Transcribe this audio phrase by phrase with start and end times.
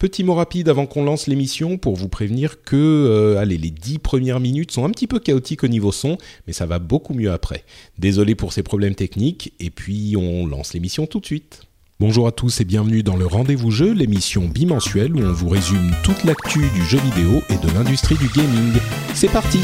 [0.00, 3.98] Petit mot rapide avant qu'on lance l'émission pour vous prévenir que euh, allez, les dix
[3.98, 7.30] premières minutes sont un petit peu chaotiques au niveau son, mais ça va beaucoup mieux
[7.30, 7.64] après.
[7.98, 11.64] Désolé pour ces problèmes techniques, et puis on lance l'émission tout de suite.
[12.00, 15.90] Bonjour à tous et bienvenue dans le Rendez-vous Jeu, l'émission bimensuelle où on vous résume
[16.02, 18.72] toute l'actu du jeu vidéo et de l'industrie du gaming.
[19.12, 19.58] C'est parti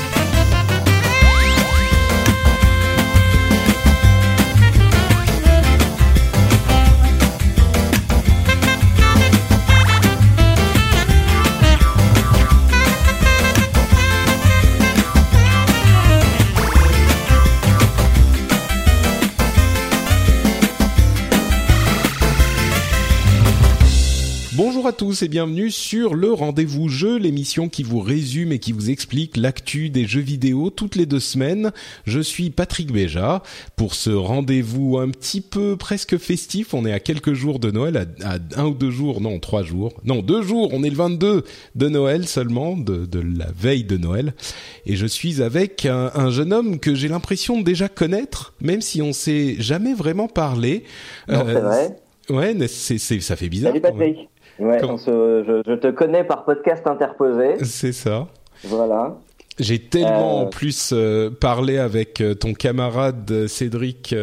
[24.86, 28.70] Bonjour à tous et bienvenue sur le Rendez-vous Jeu, l'émission qui vous résume et qui
[28.70, 31.72] vous explique l'actu des jeux vidéo toutes les deux semaines.
[32.06, 33.42] Je suis Patrick Béja
[33.74, 36.72] pour ce rendez-vous un petit peu presque festif.
[36.72, 39.92] On est à quelques jours de Noël, à, un ou deux jours, non trois jours,
[40.04, 40.70] non deux jours.
[40.72, 41.42] On est le 22
[41.74, 44.34] de Noël seulement, de, la veille de Noël.
[44.84, 49.02] Et je suis avec un, jeune homme que j'ai l'impression de déjà connaître, même si
[49.02, 50.84] on s'est jamais vraiment parlé.
[51.28, 51.96] Non, c'est euh, vrai.
[52.30, 53.72] Ouais, c'est, ça fait bizarre.
[53.72, 54.28] Salut Patrick.
[54.58, 57.62] Ouais, je, te connais par podcast interposé.
[57.64, 58.28] C'est ça.
[58.64, 59.18] Voilà.
[59.58, 60.50] J'ai tellement en euh.
[60.50, 64.14] plus euh, parlé avec euh, ton camarade Cédric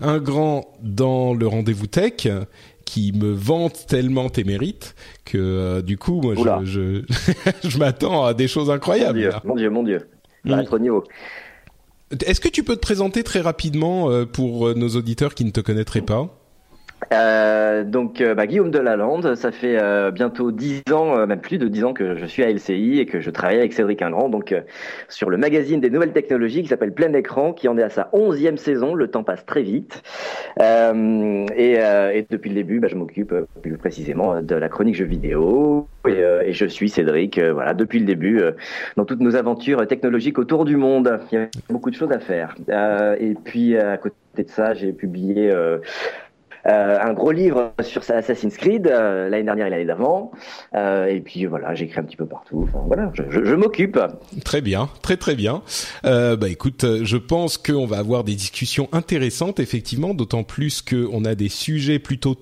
[0.00, 2.28] Ingrand dans le rendez-vous tech
[2.84, 7.02] qui me vante tellement tes mérites que du coup moi je,
[7.64, 9.40] je, je m'attends à des choses incroyables.
[9.44, 10.08] Mon Dieu, mon Dieu,
[10.44, 10.78] mon Dieu.
[10.78, 11.02] niveau.
[12.24, 16.00] Est-ce que tu peux te présenter très rapidement pour nos auditeurs qui ne te connaîtraient
[16.00, 16.45] pas?
[17.12, 21.58] Euh, donc euh, bah, Guillaume Delalande, ça fait euh, bientôt dix ans, euh, même plus
[21.58, 24.28] de dix ans que je suis à LCI et que je travaille avec Cédric Ingrand,
[24.28, 24.54] donc
[25.08, 28.08] sur le magazine des nouvelles technologies qui s'appelle Plein Écran, qui en est à sa
[28.12, 28.94] onzième saison.
[28.94, 30.02] Le temps passe très vite.
[30.60, 35.88] Et, et, depuis le début, bah, je m'occupe plus précisément de la chronique jeux vidéo
[36.08, 38.40] et, et je suis Cédric, voilà, depuis le début
[38.96, 41.20] dans toutes nos aventures technologiques autour du monde.
[41.32, 42.54] Il y a beaucoup de choses à faire.
[43.18, 45.52] et puis à côté de ça, j'ai publié
[46.66, 50.32] euh, un gros livre sur Assassin's Creed euh, l'année dernière et l'année d'avant.
[50.74, 52.68] Euh, et puis voilà, j'écris un petit peu partout.
[52.68, 53.98] Enfin, voilà, je, je, m'occupe.
[54.44, 55.62] Très bien, très très bien.
[56.04, 61.24] Euh, bah écoute, je pense qu'on va avoir des discussions intéressantes effectivement, d'autant plus qu'on
[61.24, 62.36] a des sujets plutôt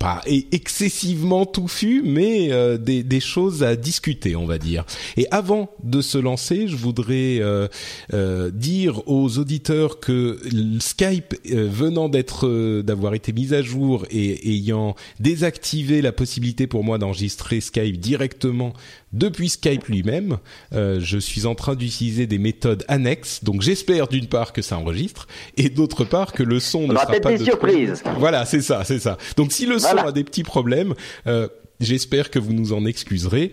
[0.00, 4.86] pas excessivement touffus, mais euh, des, des, choses à discuter, on va dire.
[5.18, 7.68] Et avant de se lancer, je voudrais euh,
[8.14, 10.40] euh, dire aux auditeurs que
[10.80, 16.96] Skype venant d'être d'avoir été mis à jour et ayant désactivé la possibilité pour moi
[16.96, 18.72] d'enregistrer Skype directement
[19.12, 20.38] depuis Skype lui-même.
[20.72, 24.78] Euh, je suis en train d'utiliser des méthodes annexes, donc j'espère d'une part que ça
[24.78, 25.26] enregistre
[25.56, 28.02] et d'autre part que le son ne sera pas des de surprises.
[28.18, 29.18] Voilà, c'est ça, c'est ça.
[29.36, 30.94] Donc si le son a des petits problèmes.
[31.26, 31.48] Euh,
[31.80, 33.52] J'espère que vous nous en excuserez.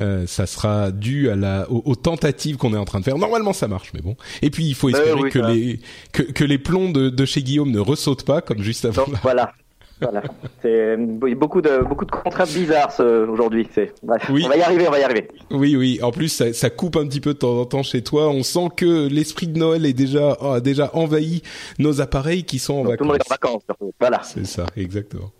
[0.00, 3.18] Euh, ça sera dû à la aux, tentatives qu'on est en train de faire.
[3.18, 4.16] Normalement, ça marche, mais bon.
[4.42, 5.80] Et puis, il faut ben espérer que les
[6.12, 9.06] que, que, les plombs de, de, chez Guillaume ne ressautent pas comme juste avant.
[9.06, 9.52] Donc, voilà.
[10.00, 10.22] Voilà.
[10.62, 13.68] C'est beaucoup de beaucoup de contraintes bizarres aujourd'hui.
[13.74, 13.92] C'est
[14.30, 14.42] oui.
[14.44, 15.28] on va y arriver, on va y arriver.
[15.50, 15.98] Oui, oui.
[16.02, 18.28] En plus, ça, ça, coupe un petit peu de temps en temps chez toi.
[18.28, 21.42] On sent que l'esprit de Noël est déjà a déjà envahi
[21.78, 22.96] nos appareils qui sont en vacances.
[22.98, 23.62] Tout le monde est en vacances.
[24.00, 24.20] Voilà.
[24.22, 25.32] C'est ça, exactement.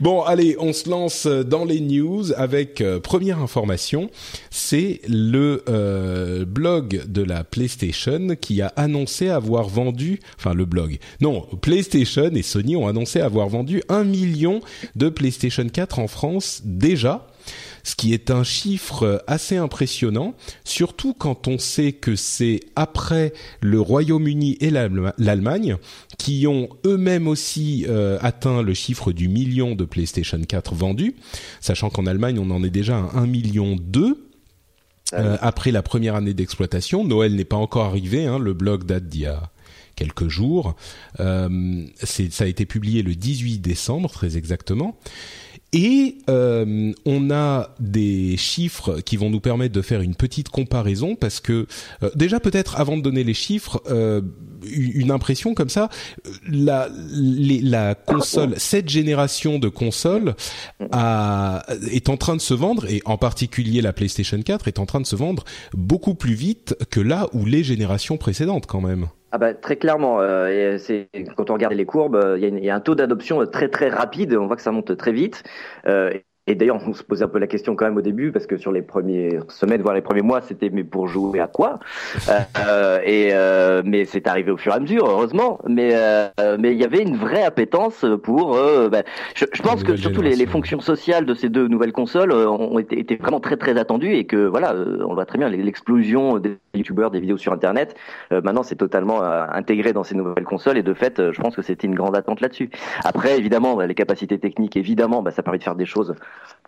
[0.00, 4.10] Bon, allez, on se lance dans les news avec euh, première information.
[4.50, 10.98] C'est le euh, blog de la PlayStation qui a annoncé avoir vendu, enfin le blog.
[11.20, 14.60] Non, PlayStation et Sony ont annoncé avoir vendu un million
[14.96, 17.26] de PlayStation 4 en France déjà
[17.84, 20.34] ce qui est un chiffre assez impressionnant,
[20.64, 25.76] surtout quand on sait que c'est après le Royaume-Uni et l'Allemagne
[26.18, 31.14] qui ont eux-mêmes aussi euh, atteint le chiffre du million de PlayStation 4 vendus,
[31.60, 34.30] sachant qu'en Allemagne on en est déjà à 1 million 2
[35.12, 37.04] ah euh, après la première année d'exploitation.
[37.04, 39.50] Noël n'est pas encore arrivé, hein, le blog date d'il y a
[39.94, 40.76] quelques jours.
[41.20, 44.96] Euh, ça a été publié le 18 décembre, très exactement.
[45.74, 51.16] Et euh, on a des chiffres qui vont nous permettre de faire une petite comparaison
[51.16, 51.66] parce que
[52.04, 54.22] euh, déjà peut-être avant de donner les chiffres, euh,
[54.70, 55.88] une impression comme ça,
[56.48, 60.36] la, la console, cette génération de consoles
[60.92, 64.86] a, est en train de se vendre et en particulier la PlayStation 4 est en
[64.86, 65.42] train de se vendre
[65.72, 69.08] beaucoup plus vite que là où les générations précédentes quand même.
[69.34, 72.74] Ah bah, très clairement, euh, c'est quand on regarde les courbes, euh, il y, a
[72.76, 74.32] un taux d'adoption très très rapide.
[74.36, 75.42] On voit que ça monte très vite.
[75.88, 78.46] Euh, et d'ailleurs, on se posait un peu la question quand même au début, parce
[78.46, 81.78] que sur les premières semaines, voire les premiers mois, c'était mais pour jouer à quoi?
[82.66, 85.58] Euh, Et euh, mais c'est arrivé au fur et à mesure, heureusement.
[85.68, 88.56] Mais euh, mais il y avait une vraie appétence pour.
[88.56, 89.02] Euh, bah,
[89.34, 92.48] je, je, pense que surtout les, les, fonctions sociales de ces deux nouvelles consoles euh,
[92.48, 94.74] ont été, vraiment très très attendues et que voilà,
[95.06, 97.94] on voit très bien l'explosion des youtubeurs, des vidéos sur Internet.
[98.30, 101.86] maintenant, c'est totalement intégré dans ces nouvelles consoles et de fait, je pense que c'était
[101.86, 102.70] une grande attente là-dessus.
[103.04, 106.14] Après, évidemment, les capacités techniques, évidemment, bah, ça permet de faire des choses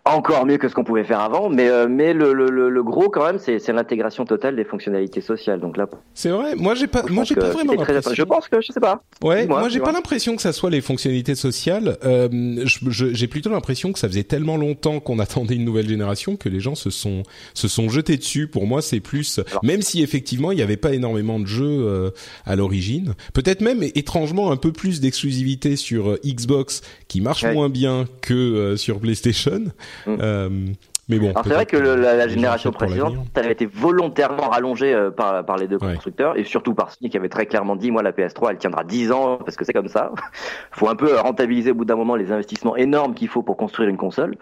[0.07, 3.09] encore mieux que ce qu'on pouvait faire avant, mais euh, mais le, le, le, gros
[3.09, 5.59] quand même, c'est l'intégration totale des fonctionnalités sociales.
[5.59, 6.55] Donc là, c'est vrai.
[6.55, 7.75] Moi, j'ai pas, moi, j'ai pas vraiment.
[7.75, 9.03] Très, je pense que je sais pas.
[9.21, 11.97] Ouais, moi, j'ai pas l'impression que ça soit les fonctionnalités sociales.
[12.05, 16.49] Euh, j'ai plutôt l'impression que ça faisait tellement longtemps qu'on attendait une nouvelle génération que
[16.49, 17.23] les gens se sont
[17.53, 18.47] se sont jetés dessus.
[18.47, 19.63] Pour moi, c'est plus, Alors.
[19.63, 22.11] même si effectivement il n'y avait pas énormément de jeux euh,
[22.45, 27.53] à l'origine, peut-être même étrangement un peu plus d'exclusivité sur Xbox qui marche ouais.
[27.53, 29.56] moins bien que sur PlayStation.
[29.57, 30.17] Mm.
[30.21, 30.73] Euh,
[31.09, 31.33] mais bon.
[31.43, 35.45] c'est vrai que le, la, la génération précédente, elle a été volontairement rallongée euh, par,
[35.45, 35.93] par les deux ouais.
[35.93, 38.83] constructeurs et surtout par Sony qui avait très clairement dit, moi la PS3 elle tiendra
[38.83, 40.11] 10 ans parce que c'est comme ça.
[40.71, 43.89] faut un peu rentabiliser au bout d'un moment les investissements énormes qu'il faut pour construire
[43.89, 44.35] une console.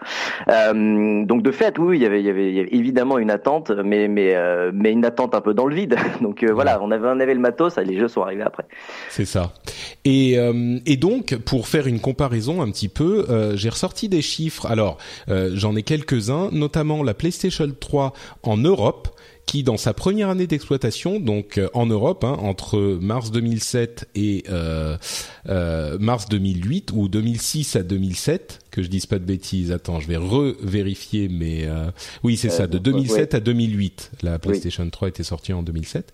[0.48, 3.18] Euh, donc de fait, oui, il y avait, il y avait, il y avait évidemment
[3.18, 5.96] une attente, mais mais euh, mais une attente un peu dans le vide.
[6.20, 8.64] Donc euh, voilà, on avait on avait le matos, les jeux sont arrivés après.
[9.10, 9.52] C'est ça.
[10.04, 14.66] Et euh, et donc pour faire une comparaison un petit peu, j'ai ressorti des chiffres.
[14.66, 14.98] Alors
[15.28, 18.12] j'en ai quelques uns notamment la PlayStation 3
[18.42, 19.16] en Europe
[19.46, 24.44] qui dans sa première année d'exploitation, donc euh, en Europe, hein, entre mars 2007 et
[24.50, 24.98] euh,
[25.48, 29.70] euh, mars 2008 ou 2006 à 2007, que je dise pas de bêtises.
[29.70, 31.68] Attends, je vais revérifier, mais
[32.24, 33.36] oui, c'est ça, de 2007 ouais.
[33.36, 34.10] à 2008.
[34.22, 34.90] La PlayStation oui.
[34.90, 36.12] 3 était sortie en 2007.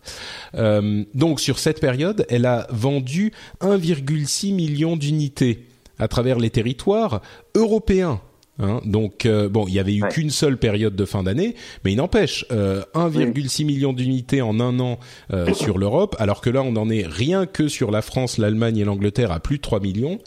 [1.15, 5.65] donc sur cette période, elle a vendu 1,6 million d'unités
[5.99, 7.23] à travers les territoires
[7.55, 8.21] européens
[8.59, 10.09] Hein, donc euh, bon, il y avait eu ouais.
[10.11, 13.65] qu'une seule période de fin d'année, mais il n'empêche, euh, 1,6 oui.
[13.65, 14.99] million d'unités en un an
[15.33, 18.77] euh, sur l'Europe, alors que là on en est rien que sur la France, l'Allemagne
[18.77, 20.19] et l'Angleterre à plus de 3 millions.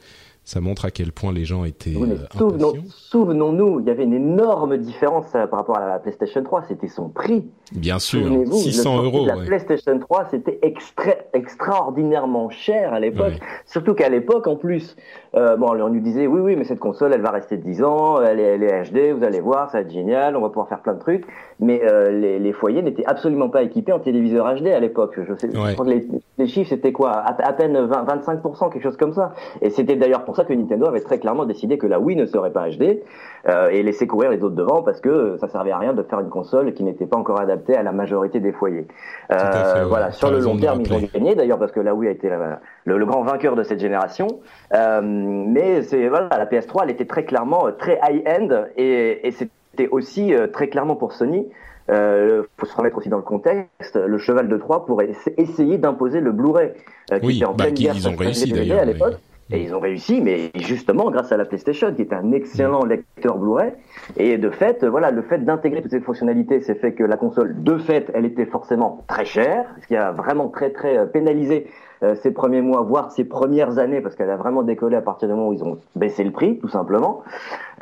[0.47, 4.13] Ça montre à quel point les gens étaient oui, euh, Souvenons-nous, il y avait une
[4.13, 7.47] énorme différence par rapport à la PlayStation 3, c'était son prix.
[7.71, 9.25] Bien sûr, 600 euros.
[9.25, 9.45] La ouais.
[9.47, 13.33] PlayStation 3, c'était extra extraordinairement cher à l'époque.
[13.33, 13.39] Ouais.
[13.65, 14.95] Surtout qu'à l'époque, en plus,
[15.35, 18.21] euh, bon, on nous disait oui, oui, mais cette console, elle va rester 10 ans,
[18.21, 20.69] elle est, elle est HD, vous allez voir, ça va être génial, on va pouvoir
[20.69, 21.25] faire plein de trucs.
[21.59, 25.15] Mais euh, les, les, foyers n'étaient absolument pas équipés en téléviseur HD à l'époque.
[25.17, 25.69] Je sais, ouais.
[25.69, 27.11] je crois que les, les chiffres, c'était quoi?
[27.11, 29.33] À, à, peine 20, 25%, quelque chose comme ça.
[29.61, 32.25] Et c'était d'ailleurs pour ça que Nintendo avait très clairement décidé que la Wii ne
[32.25, 33.01] serait pas HD
[33.47, 36.19] euh, et laisser courir les autres devant parce que ça servait à rien de faire
[36.19, 38.87] une console qui n'était pas encore adaptée à la majorité des foyers.
[39.31, 39.85] Euh, fait, ouais.
[39.85, 42.29] Voilà, sur le long terme, ils ont gagné d'ailleurs parce que la Wii a été
[42.29, 44.27] la, le, le, grand vainqueur de cette génération.
[44.73, 49.89] Euh, mais c'est voilà, la PS3, elle était très clairement très high-end et, et c'était
[49.89, 51.45] aussi euh, très clairement pour Sony
[51.89, 56.19] euh, faut se remettre aussi dans le contexte, le cheval de Troie pour essayer d'imposer
[56.19, 56.71] le Blu-ray,
[57.11, 59.17] euh, qui oui, était en bah, pleine guerre ils ont réussi à l'époque.
[59.51, 62.89] Et ils ont réussi, mais justement grâce à la PlayStation, qui est un excellent mmh.
[62.89, 63.73] lecteur Blu-ray.
[64.17, 67.61] Et de fait, voilà, le fait d'intégrer toutes ces fonctionnalités, c'est fait que la console,
[67.61, 71.67] de fait, elle était forcément très chère, ce qui a vraiment très très euh, pénalisé
[72.03, 75.27] euh, ses premiers mois, voire ses premières années, parce qu'elle a vraiment décollé à partir
[75.27, 77.23] du moment où ils ont baissé le prix, tout simplement.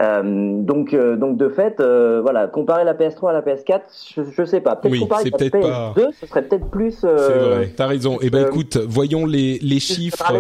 [0.01, 3.81] Euh, donc, euh, donc de fait, euh, voilà, comparer la PS3 à la PS4,
[4.15, 4.75] je, je sais pas.
[4.75, 5.93] Peut-être oui, comparer la PS2, pas...
[6.19, 6.93] ce serait peut-être plus.
[6.99, 8.17] c'est vrai, t'as raison.
[8.21, 10.33] Eh ben, écoute, voyons les les chiffres.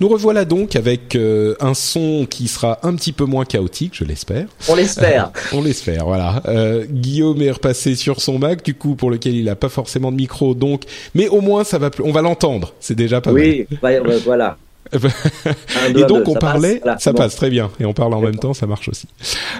[0.00, 4.04] Nous revoilà donc avec euh, un son qui sera un petit peu moins chaotique, je
[4.04, 4.46] l'espère.
[4.70, 5.26] On l'espère.
[5.26, 6.42] Euh, on l'espère, voilà.
[6.48, 10.10] Euh, Guillaume est repassé sur son Mac, du coup pour lequel il n'a pas forcément
[10.10, 10.84] de micro, donc,
[11.14, 12.72] mais au moins ça va, on va l'entendre.
[12.80, 14.02] C'est déjà pas oui, mal.
[14.06, 14.56] Oui, voilà.
[14.92, 17.18] Et donc on parlait, passe, ça bon.
[17.18, 19.06] passe très bien, et on parle en même temps, ça marche aussi.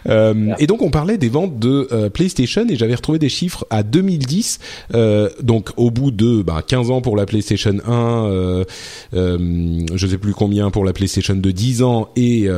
[0.08, 3.66] Euh, et donc on parlait des ventes de euh, PlayStation et j'avais retrouvé des chiffres
[3.70, 4.58] à 2010,
[4.94, 8.64] euh, donc au bout de bah, 15 ans pour la PlayStation 1, euh,
[9.12, 12.48] je sais plus combien pour la PlayStation de 10 ans et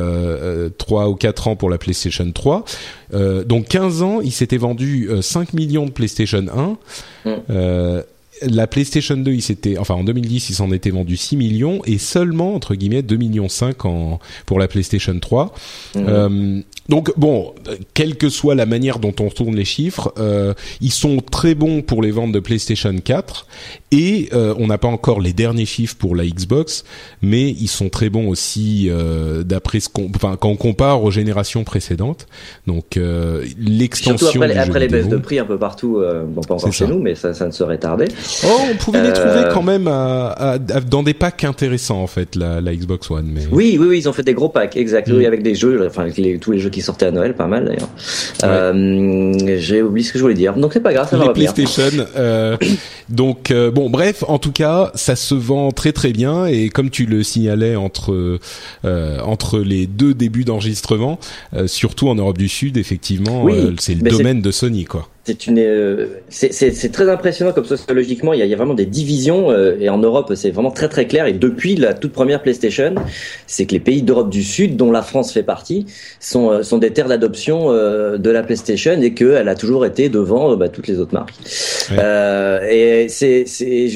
[0.77, 2.65] 3 ou 4 ans pour la PlayStation 3.
[3.45, 6.45] donc 15 ans, il s'était vendu 5 millions de PlayStation
[7.25, 7.29] 1.
[7.29, 8.03] Mm
[8.41, 11.97] la PlayStation 2, il s'était, enfin en 2010, il s'en était vendu 6 millions et
[11.97, 15.53] seulement entre guillemets 2 millions 5 en pour la PlayStation 3.
[15.95, 16.05] Mhm.
[16.07, 17.53] Euh, donc bon,
[17.93, 21.81] quelle que soit la manière dont on tourne les chiffres, euh, ils sont très bons
[21.81, 23.47] pour les ventes de PlayStation 4
[23.91, 26.83] et euh, on n'a pas encore les derniers chiffres pour la Xbox,
[27.21, 31.11] mais ils sont très bons aussi euh, d'après ce qu'on, enfin quand on compare aux
[31.11, 32.27] générations précédentes.
[32.67, 32.99] Donc
[33.57, 34.17] l'extension.
[34.17, 36.99] Surtout après, après les baisses de prix un peu partout, bon pas encore chez nous,
[36.99, 38.05] mais ça, ça ne serait tardé.
[38.45, 42.35] Oh, on pouvait les trouver quand même à, à, dans des packs intéressants en fait
[42.35, 43.29] la, la Xbox One.
[43.33, 43.41] Mais...
[43.51, 45.07] Oui, oui, oui, ils ont fait des gros packs, exact.
[45.09, 45.27] Oui, mm.
[45.27, 47.65] avec des jeux, enfin avec les, tous les jeux qui sortaient à Noël, pas mal
[47.65, 47.89] d'ailleurs.
[48.43, 51.33] Euh, J'ai oublié ce que je voulais dire, donc c'est pas grave, ça va Les
[51.33, 52.05] PlayStation.
[52.15, 52.57] Euh,
[53.09, 56.89] donc euh, bon, bref, en tout cas, ça se vend très très bien et comme
[56.89, 58.39] tu le signalais entre
[58.83, 61.19] entre les deux débuts d'enregistrement,
[61.67, 63.45] surtout en Europe du Sud, effectivement,
[63.79, 68.39] c'est le domaine de Sony, quoi c'est une euh, c'est très impressionnant comme sociologiquement il
[68.39, 70.89] y a, il y a vraiment des divisions euh, et en Europe c'est vraiment très
[70.89, 71.27] très clair.
[71.27, 72.95] Et depuis la toute première PlayStation
[73.47, 75.85] c'est que les pays d'Europe du Sud dont la France fait partie
[76.19, 80.57] sont euh, sont des terres d'adoption de la PlayStation et qu'elle a toujours été devant
[80.57, 81.35] bah, toutes les autres marques.
[82.69, 83.87] Et c'est c'est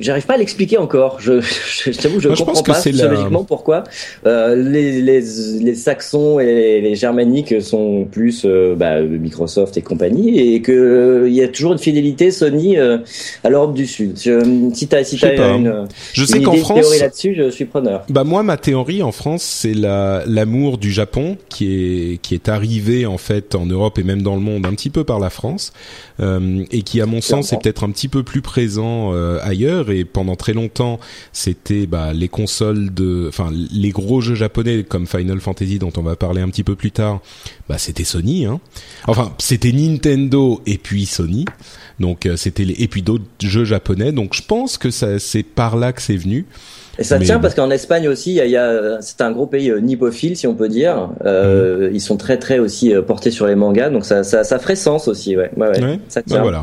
[0.00, 1.20] j'arrive pas à l'expliquer encore.
[1.20, 3.84] Je je, je t'avoue je ne comprends pas sociologiquement pourquoi
[4.24, 5.22] les, les
[5.60, 8.44] les Saxons et les Germaniques sont plus
[8.76, 12.98] bah, Microsoft et compagnie et qu'il euh, y a toujours une fidélité Sony euh,
[13.42, 14.18] à l'Europe du Sud.
[14.20, 17.64] Je, si tu as, si as une, je sais qu'en France, théorie là-dessus, je suis
[17.64, 18.04] preneur.
[18.08, 22.48] Bah moi, ma théorie en France, c'est la l'amour du Japon qui est qui est
[22.48, 25.30] arrivé en fait en Europe et même dans le monde un petit peu par la
[25.30, 25.72] France
[26.20, 29.90] euh, et qui, à mon sens, est peut-être un petit peu plus présent euh, ailleurs.
[29.90, 31.00] Et pendant très longtemps,
[31.32, 36.02] c'était bah, les consoles de, enfin les gros jeux japonais comme Final Fantasy dont on
[36.02, 37.20] va parler un petit peu plus tard.
[37.68, 38.60] Bah c'était Sony, hein.
[39.06, 41.44] Enfin, c'était Nintendo et puis Sony.
[42.00, 42.74] Donc euh, c'était les...
[42.82, 44.12] et puis d'autres jeux japonais.
[44.12, 46.46] Donc je pense que ça c'est par là que c'est venu.
[46.98, 49.80] Et ça tient parce qu'en Espagne aussi, il y a, c'est un gros pays euh,
[49.80, 51.10] nipophile, si on peut dire.
[51.24, 51.94] Euh, mhm.
[51.96, 55.08] Ils sont très très aussi portés sur les mangas, donc ça, ça, ça ferait sens
[55.08, 55.50] aussi, ouais.
[55.56, 55.98] ouais, ouais.
[56.08, 56.36] Ça tient.
[56.36, 56.62] Bah voilà.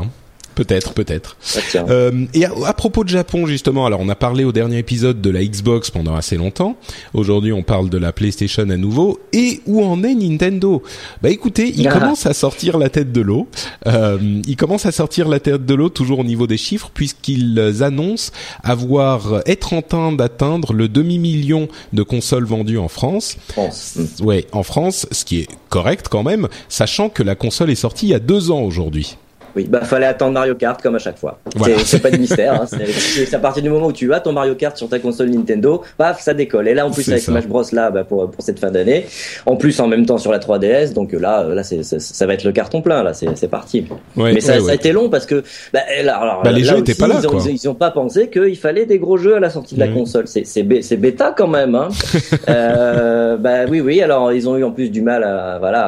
[0.54, 1.36] Peut-être, peut-être.
[1.76, 5.30] Euh, et à, propos de Japon justement, alors on a parlé au dernier épisode de
[5.30, 6.76] la Xbox pendant assez longtemps.
[7.14, 9.18] Aujourd'hui, on parle de la PlayStation à nouveau.
[9.32, 10.82] Et où en est Nintendo?
[11.22, 11.92] Bah écoutez, il ah.
[11.92, 13.48] commence à sortir la tête de l'eau.
[13.86, 17.82] Euh, il commence à sortir la tête de l'eau toujours au niveau des chiffres puisqu'ils
[17.82, 18.32] annoncent
[18.62, 23.36] avoir être en train d'atteindre le demi million de consoles vendues en France.
[23.48, 23.98] France.
[24.20, 28.06] Ouais, en France, ce qui est correct quand même, sachant que la console est sortie
[28.06, 29.16] il y a deux ans aujourd'hui.
[29.54, 31.38] Oui, bah fallait attendre Mario Kart comme à chaque fois.
[31.84, 32.62] C'est pas de mystère.
[32.62, 32.66] Hein.
[32.66, 35.82] C'est à partir du moment où tu as ton Mario Kart sur ta console Nintendo,
[35.96, 36.68] paf, ça décolle.
[36.68, 39.06] Et là, en plus avec Smash Bros là, bah, pour pour cette fin d'année,
[39.46, 42.44] en plus en même temps sur la 3DS, donc là, là, c'est ça va être
[42.44, 43.02] le carton plein.
[43.02, 43.86] Là, c'est parti.
[44.16, 45.42] Mais ça, ça, a été long parce que
[45.72, 47.20] bah, là, alors, bah, les jeux étaient pas là.
[47.22, 49.80] Ils ont, ils ont pas pensé qu'il fallait des gros jeux à la sortie de
[49.80, 50.26] la console.
[50.26, 51.74] C'est c'est bêta quand même.
[51.74, 51.88] Hein.
[52.48, 54.00] euh, bah oui, oui.
[54.00, 55.82] Alors ils ont eu en plus du mal à voilà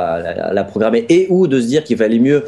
[0.49, 2.45] à la programmer et ou de se dire qu'il fallait mieux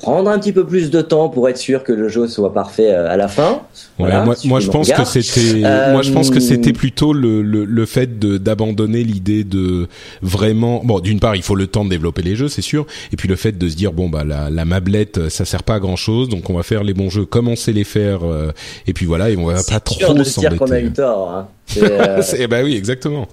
[0.00, 2.92] prendre un petit peu plus de temps pour être sûr que le jeu soit parfait
[2.92, 3.62] euh, à la fin.
[3.98, 5.60] Voilà, moi, moi je pense que c'était,
[5.92, 9.88] moi je pense que c'était plutôt le, le, le fait de d'abandonner l'idée de
[10.22, 13.16] vraiment, bon, d'une part il faut le temps de développer les jeux, c'est sûr, et
[13.16, 15.80] puis le fait de se dire bon bah la, la mablette ça sert pas à
[15.80, 18.52] grand chose, donc on va faire les bons jeux comme on sait les faire, euh,
[18.86, 20.56] et puis voilà, et on va pas trop s'embêter.
[20.58, 21.30] qu'on a eu tort.
[21.30, 21.48] Hein.
[21.78, 23.26] Euh, bah oui, exactement.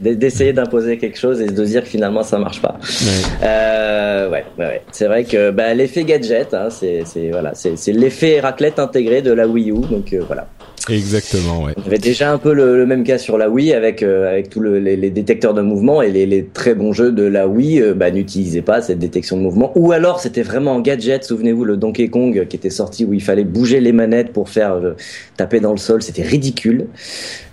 [0.00, 2.76] D'essayer d'imposer quelque chose et de dire que finalement ça marche pas.
[2.80, 4.82] Ouais, euh, ouais, ouais.
[4.92, 9.46] c'est vrai que bah, l'effet gadget, hein, c'est voilà, c'est l'effet raclette intégré de la
[9.46, 10.48] Wii U, donc euh, voilà.
[10.88, 11.74] Exactement, ouais.
[11.76, 14.58] On avait déjà un peu le, même cas sur la Wii avec euh, avec tous
[14.58, 17.80] le, les, les, détecteurs de mouvement et les, les, très bons jeux de la Wii
[17.80, 19.72] euh, bah, n'utilisaient pas cette détection de mouvement.
[19.76, 21.22] Ou alors c'était vraiment en gadget.
[21.22, 24.74] Souvenez-vous le Donkey Kong qui était sorti où il fallait bouger les manettes pour faire
[24.74, 24.94] euh,
[25.36, 26.02] taper dans le sol.
[26.02, 26.86] C'était ridicule.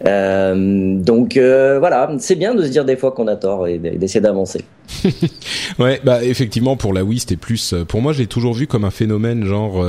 [0.03, 4.61] donc voilà, c'est bien de se dire des fois qu'on a tort et d'essayer d'avancer.
[5.79, 7.75] ouais, bah effectivement pour la Wii c'était plus.
[7.87, 9.83] Pour moi, je l'ai toujours vu comme un phénomène genre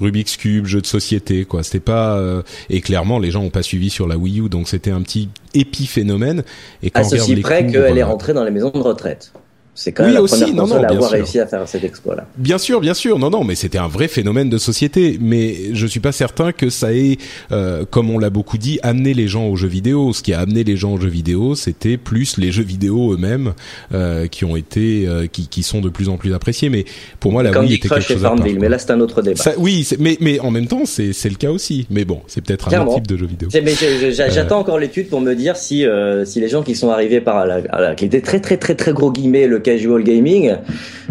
[0.00, 1.62] Rubik's Cube, jeu de société, quoi.
[1.62, 4.68] C'était pas euh, et clairement les gens ont pas suivi sur la Wii U, donc
[4.68, 6.44] c'était un petit épiphénomène.
[6.82, 9.32] Et quand à ceci près qu'elle est rentrée dans les maisons de retraite.
[9.76, 12.26] C'est quand même la aussi, première non, non, à avoir réussi à faire cet exploit-là.
[12.38, 13.18] Bien sûr, bien sûr.
[13.18, 15.18] Non, non, mais c'était un vrai phénomène de société.
[15.20, 17.18] Mais je suis pas certain que ça ait,
[17.52, 20.14] euh, comme on l'a beaucoup dit, amené les gens aux jeux vidéo.
[20.14, 23.52] Ce qui a amené les gens aux jeux vidéo, c'était plus les jeux vidéo eux-mêmes
[23.92, 26.70] euh, qui ont été, euh, qui, qui sont de plus en plus appréciés.
[26.70, 26.86] Mais
[27.20, 28.38] pour moi, la Wii était quelque chose à part.
[28.58, 29.44] Mais là, c'est un autre débat.
[29.58, 31.86] oui, mais mais en même temps, c'est c'est le cas aussi.
[31.90, 33.50] Mais bon, c'est peut-être un autre type de jeu vidéo.
[33.52, 35.84] Mais j'attends encore l'étude pour me dire si
[36.24, 39.12] si les gens qui sont arrivés par la, qui étaient très très très très gros
[39.12, 40.54] guillemets le casual gaming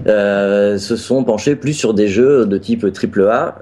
[0.06, 3.56] se sont penchés plus sur des jeux de type AAA.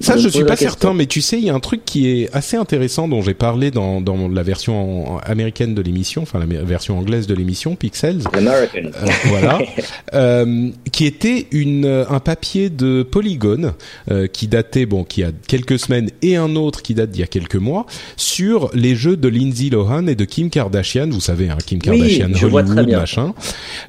[0.00, 2.34] Ça, je suis pas certain, mais tu sais, il y a un truc qui est
[2.34, 6.98] assez intéressant dont j'ai parlé dans, dans la version américaine de l'émission, enfin la version
[6.98, 8.22] anglaise de l'émission, Pixels.
[8.32, 8.90] American.
[9.26, 9.60] voilà.
[10.92, 13.74] qui était une un papier de Polygon
[14.32, 17.28] qui datait, bon, qui a quelques semaines, et un autre qui date d'il y a
[17.28, 21.08] quelques mois sur les jeux de Lindsay Lohan et de Kim Kardashian.
[21.10, 23.34] Vous savez, hein, Kim Kardashian, Hollywood, machin.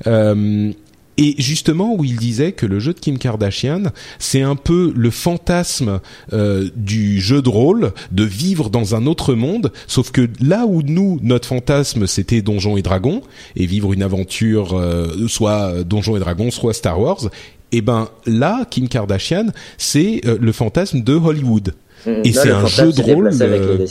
[0.08, 0.72] Euh,
[1.18, 3.84] et justement où il disait que le jeu de Kim Kardashian,
[4.18, 6.00] c'est un peu le fantasme
[6.34, 10.82] euh, du jeu de rôle, de vivre dans un autre monde, sauf que là où
[10.82, 13.22] nous, notre fantasme, c'était Donjons et Dragons,
[13.56, 17.26] et vivre une aventure, euh, soit Donjons et Dragons, soit Star Wars,
[17.74, 19.46] et eh ben là, Kim Kardashian,
[19.78, 21.74] c'est le fantasme de Hollywood.
[22.05, 22.12] Mm.
[22.24, 23.29] Et c'est un jeu de rôle.
[23.41, 23.86] Euh,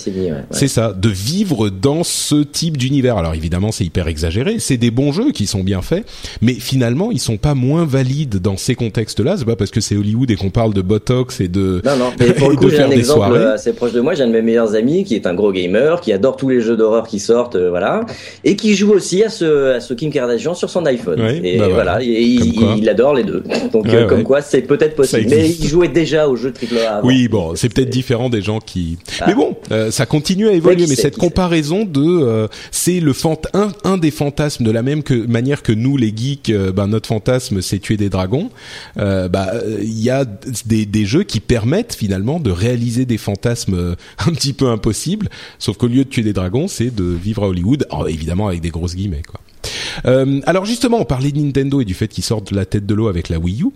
[0.51, 3.17] c'est ça, de vivre dans ce type d'univers.
[3.17, 4.57] Alors évidemment, c'est hyper exagéré.
[4.59, 6.05] C'est des bons jeux qui sont bien faits,
[6.41, 9.37] mais finalement, ils sont pas moins valides dans ces contextes-là.
[9.39, 11.83] C'est pas parce que c'est Hollywood et qu'on parle de botox et de.
[11.85, 12.13] Non, non.
[12.19, 14.15] Mais pour le coup, j'ai un exemple assez proche de moi.
[14.15, 16.61] J'ai un de mes meilleurs amis qui est un gros gamer, qui adore tous les
[16.61, 18.05] jeux d'horreur qui sortent, euh, voilà,
[18.45, 21.21] et qui joue aussi à ce, à ce Kim Kardashian sur son iPhone.
[21.21, 23.43] et bah voilà, et il, adore les deux.
[23.73, 25.27] Donc euh, comme quoi, c'est peut-être possible.
[25.29, 27.01] Mais il jouait déjà aux jeux AAA.
[27.05, 28.97] Oui, bon, c'est peut-être différent des gens qui.
[29.21, 29.25] Ah.
[29.27, 30.87] Mais bon, euh, ça continue à évoluer.
[30.89, 35.03] mais cette comparaison de, euh, c'est le fant un, un des fantasmes de la même
[35.03, 38.49] que, manière que nous les geeks, euh, ben notre fantasme c'est tuer des dragons.
[38.97, 39.53] bah
[39.83, 40.25] il y a
[40.65, 45.29] des, des jeux qui permettent finalement de réaliser des fantasmes un petit peu impossibles.
[45.59, 47.87] Sauf qu'au lieu de tuer des dragons, c'est de vivre à Hollywood.
[48.09, 49.41] évidemment avec des grosses guillemets quoi.
[50.07, 52.87] Euh, alors justement, on parlait de Nintendo et du fait qu'ils sortent de la tête
[52.87, 53.67] de l'eau avec la Wii U,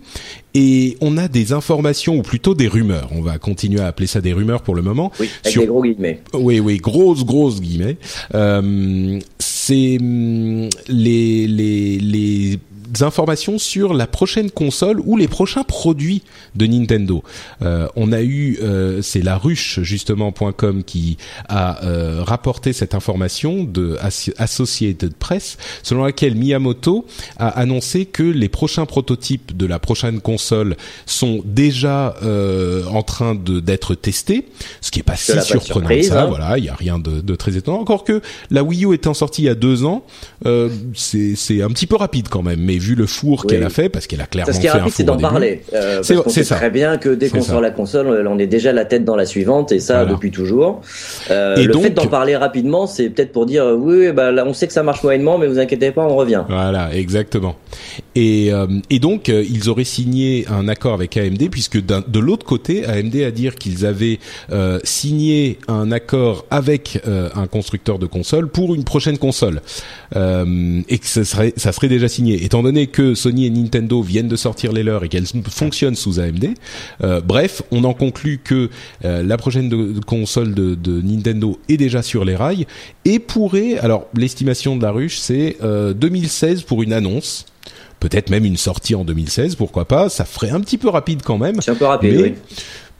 [0.53, 3.09] et on a des informations ou plutôt des rumeurs.
[3.11, 5.11] On va continuer à appeler ça des rumeurs pour le moment.
[5.19, 5.61] Oui, avec sur...
[5.61, 6.21] des gros guillemets.
[6.33, 7.97] Oui, oui, grosses, grosses guillemets.
[8.33, 12.59] Euh, c'est hum, les les les
[13.03, 16.23] informations sur la prochaine console ou les prochains produits
[16.55, 17.23] de Nintendo.
[17.61, 21.17] Euh, on a eu, euh, c'est la ruche justement.com qui
[21.49, 23.97] a euh, rapporté cette information de
[24.37, 27.05] Associated Press, selon laquelle Miyamoto
[27.37, 30.75] a annoncé que les prochains prototypes de la prochaine console
[31.05, 34.45] sont déjà euh, en train de d'être testés,
[34.81, 36.23] ce qui est pas si surprenant que ça.
[36.23, 36.27] Hein.
[36.27, 37.79] Voilà, il y a rien de, de, très étonnant.
[37.79, 38.21] Encore que
[38.51, 40.05] la Wii U étant sortie il y a deux ans,
[40.45, 42.61] euh, c'est un petit peu rapide quand même.
[42.61, 45.03] Mais vu le four qu'elle a fait, parce qu'elle a clairement fait un four c'est
[45.03, 45.61] d'en parler.
[45.73, 46.55] Euh, c'est ça.
[46.55, 49.25] Très bien que dès qu'on sort la console, on est déjà la tête dans la
[49.25, 50.81] suivante, et ça depuis toujours.
[51.31, 54.53] Euh, et le fait d'en parler rapidement, c'est peut-être pour dire oui, bah là, on
[54.53, 56.43] sait que ça marche moyennement, mais vous inquiétez pas, on revient.
[56.47, 57.55] Voilà, exactement.
[58.15, 62.45] Et, euh, et donc euh, ils auraient signé un accord avec AMD, puisque de l'autre
[62.45, 64.19] côté, AMD a dire qu'ils avaient
[64.51, 69.61] euh, signé un accord avec un constructeur de console pour une prochaine console,
[70.13, 72.43] et que ça serait ça serait déjà signé.
[72.43, 76.19] Étant donné que Sony et Nintendo viennent de sortir les leurs et qu'elles fonctionnent sous
[76.19, 76.49] AMD.
[77.03, 78.69] Euh, bref, on en conclut que
[79.03, 82.65] euh, la prochaine console de, Nintendo est déjà sur les rails
[83.05, 87.45] et pourrait, alors l'estimation de la ruche, c'est 2016 euh, pour une annonce
[88.01, 90.09] peut-être même une sortie en 2016, pourquoi pas.
[90.09, 91.61] Ça ferait un petit peu rapide quand même.
[91.61, 92.33] C'est un peu rapide, oui.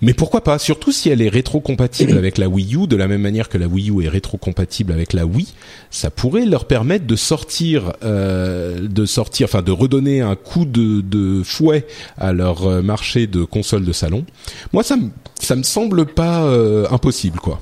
[0.06, 3.22] Mais pourquoi pas Surtout si elle est rétro-compatible avec la Wii U, de la même
[3.22, 5.48] manière que la Wii U est rétro-compatible avec la Wii,
[5.90, 11.02] ça pourrait leur permettre de sortir, euh, de sortir, enfin de redonner un coup de,
[11.02, 11.88] de fouet
[12.20, 14.26] à leur euh, marché de consoles de salon.
[14.74, 17.60] Moi, ça me ça me semble pas euh, impossible, quoi.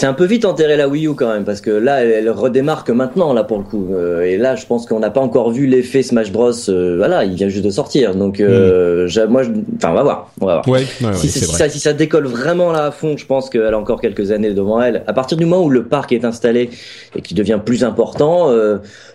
[0.00, 2.84] C'est un peu vite enterré la Wii U quand même parce que là elle, redémarre
[2.84, 3.88] que maintenant là pour le coup.
[3.92, 7.26] Euh, et là je pense qu'on n'a pas encore vu l'effet Smash Bros euh, voilà
[7.26, 8.14] il vient juste de sortir.
[8.14, 9.26] Donc euh, mm.
[9.30, 9.42] moi
[9.76, 10.80] enfin on va voir on va voir.
[11.14, 14.30] Si, ça, si ça décolle vraiment là à fond je pense qu'elle a encore quelques
[14.30, 15.04] années devant elle.
[15.06, 16.70] À partir du moment où le parc est installé
[17.14, 18.50] et qui devient plus important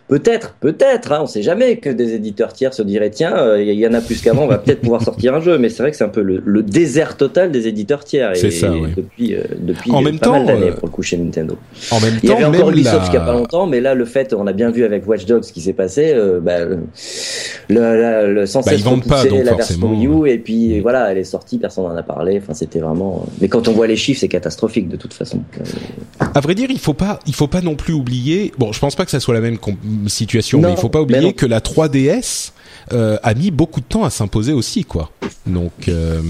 [0.08, 3.74] Peut-être, peut-être, hein, on sait jamais que des éditeurs tiers se diraient tiens, euh, il
[3.74, 5.58] y en a plus qu'avant, on va peut-être pouvoir sortir un jeu.
[5.58, 8.36] Mais c'est vrai que c'est un peu le, désert total des éditeurs tiers.
[8.36, 11.02] C'est ça, Depuis, euh, depuis en même pas temps, mal d'années euh, pour le coup
[11.02, 11.58] chez Nintendo.
[11.90, 14.06] En même il y avait encore Ubisoft il y a pas longtemps, mais là le
[14.06, 16.14] fait, on a bien vu avec Watch Dogs ce qui s'est passé.
[16.40, 16.78] bah, le,
[17.70, 21.86] le, le sans bah, la version Wii U et puis voilà, elle est sortie, personne
[21.86, 22.40] n'en a parlé.
[22.42, 23.26] Enfin, c'était vraiment.
[23.42, 25.42] Mais quand on voit les chiffres, c'est catastrophique de toute façon.
[26.20, 28.52] À vrai dire, il faut pas, il faut pas non plus oublier.
[28.60, 29.58] Bon, je pense pas que ça soit la même
[30.08, 30.60] situation.
[30.62, 32.52] mais il faut pas oublier que la 3DS
[32.94, 35.12] euh, a mis beaucoup de temps à s'imposer aussi, quoi.
[35.46, 36.22] Donc, euh,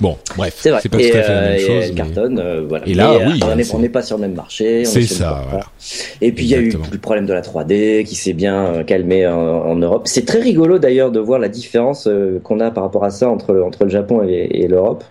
[0.00, 1.90] Bon, bref, c'est pas tout à fait la même chose.
[1.90, 2.86] Et cartonne, voilà.
[2.86, 3.40] Et là, oui,
[3.72, 4.84] on n'est pas sur le même marché.
[4.84, 5.66] C'est ça, voilà.
[6.20, 9.26] Et puis il y a eu le problème de la 3D qui s'est bien calmé
[9.26, 10.02] en, Europe.
[10.06, 12.08] C'est très rigolo d'ailleurs de voir la différence
[12.42, 15.04] qu'on a par rapport à ça entre entre le Japon et, l'Europe.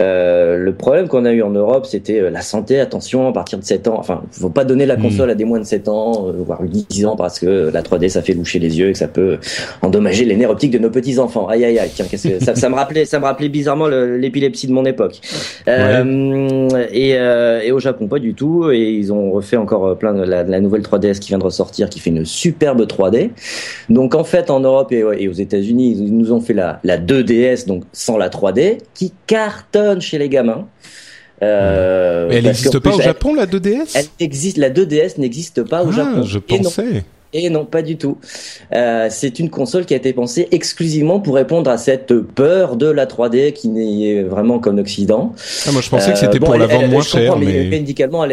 [0.00, 2.80] le problème qu'on a eu en Europe, c'était la santé.
[2.80, 5.02] Attention, à partir de 7 ans, enfin, faut pas donner la hmm.
[5.02, 8.22] console à des moins de 7 ans, voire 10 ans, parce que la 3D ça
[8.22, 9.38] fait loucher les yeux et que ça peut
[9.82, 11.46] endommager les nerfs optiques de nos petits enfants.
[11.46, 11.90] Aïe aïe aïe.
[11.94, 15.20] Tiens, que ça, ça me rappelait, ça me rappelait bizarrement l'épilepsie de mon époque.
[15.68, 18.70] Euh, et, euh, et, au Japon, pas du tout.
[18.70, 22.00] Et ils ont refait encore plein de la, nouvelle 3DS qui vient de ressortir, qui
[22.00, 23.30] fait une superbe 3D.
[23.88, 27.66] Donc en fait, en Europe et, aux États-Unis, ils nous ont fait la, la 2DS,
[27.66, 30.66] donc sans la 3D, qui cartonne chez les gamins.
[31.42, 35.90] Euh, elle n'existe pas au Japon, la 2DS Elle existe, la 2DS n'existe pas au
[35.90, 36.22] ah, Japon.
[36.24, 37.04] Je pensais.
[37.32, 38.18] Et non, pas du tout.
[38.74, 42.86] Euh, c'est une console qui a été pensée exclusivement pour répondre à cette peur de
[42.86, 45.34] la 3D qui n'est vraiment qu'en Occident.
[45.66, 47.36] Ah, moi, je pensais que c'était euh, pour la vendre moins cher.
[47.36, 48.26] Mais, médicalement,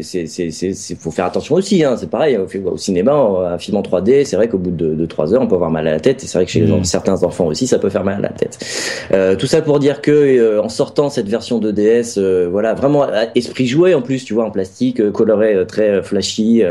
[0.00, 1.84] c'est, faut faire attention aussi.
[1.84, 2.36] Hein, c'est pareil.
[2.36, 5.46] Au, cinéma, un film en 3D, c'est vrai qu'au bout de, de 3 heures, on
[5.46, 6.22] peut avoir mal à la tête.
[6.24, 6.84] Et c'est vrai que chez hmm.
[6.84, 8.58] certains enfants aussi, ça peut faire mal à la tête.
[9.12, 12.74] Euh, tout ça pour dire que euh, en sortant cette version de DS, euh, voilà,
[12.74, 16.62] vraiment esprit joué en plus, tu vois, en plastique, coloré, très flashy.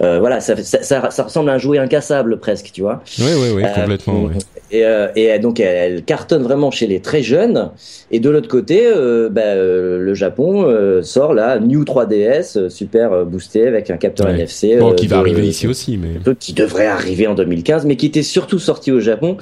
[0.00, 3.02] Euh, voilà, ça, ça, ça, ressemble à un jouet incassable presque, tu vois.
[3.18, 4.24] Oui, oui, oui, complètement.
[4.24, 4.38] Oui.
[4.72, 7.70] Et, euh, et, donc elle, cartonne vraiment chez les très jeunes.
[8.10, 10.66] Et de l'autre côté, euh, bah, euh, le Japon
[11.02, 14.76] sort la New 3DS super boostée avec un capteur NFC.
[14.76, 18.22] Bon, qui va arriver ici aussi, mais qui devrait arriver en 2015, mais qui était
[18.22, 19.36] surtout sorti au Japon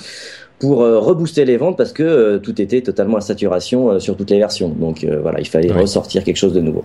[0.58, 4.68] pour rebooster les ventes parce que tout était totalement à saturation sur toutes les versions.
[4.68, 6.84] Donc voilà, il fallait ressortir quelque chose de nouveau.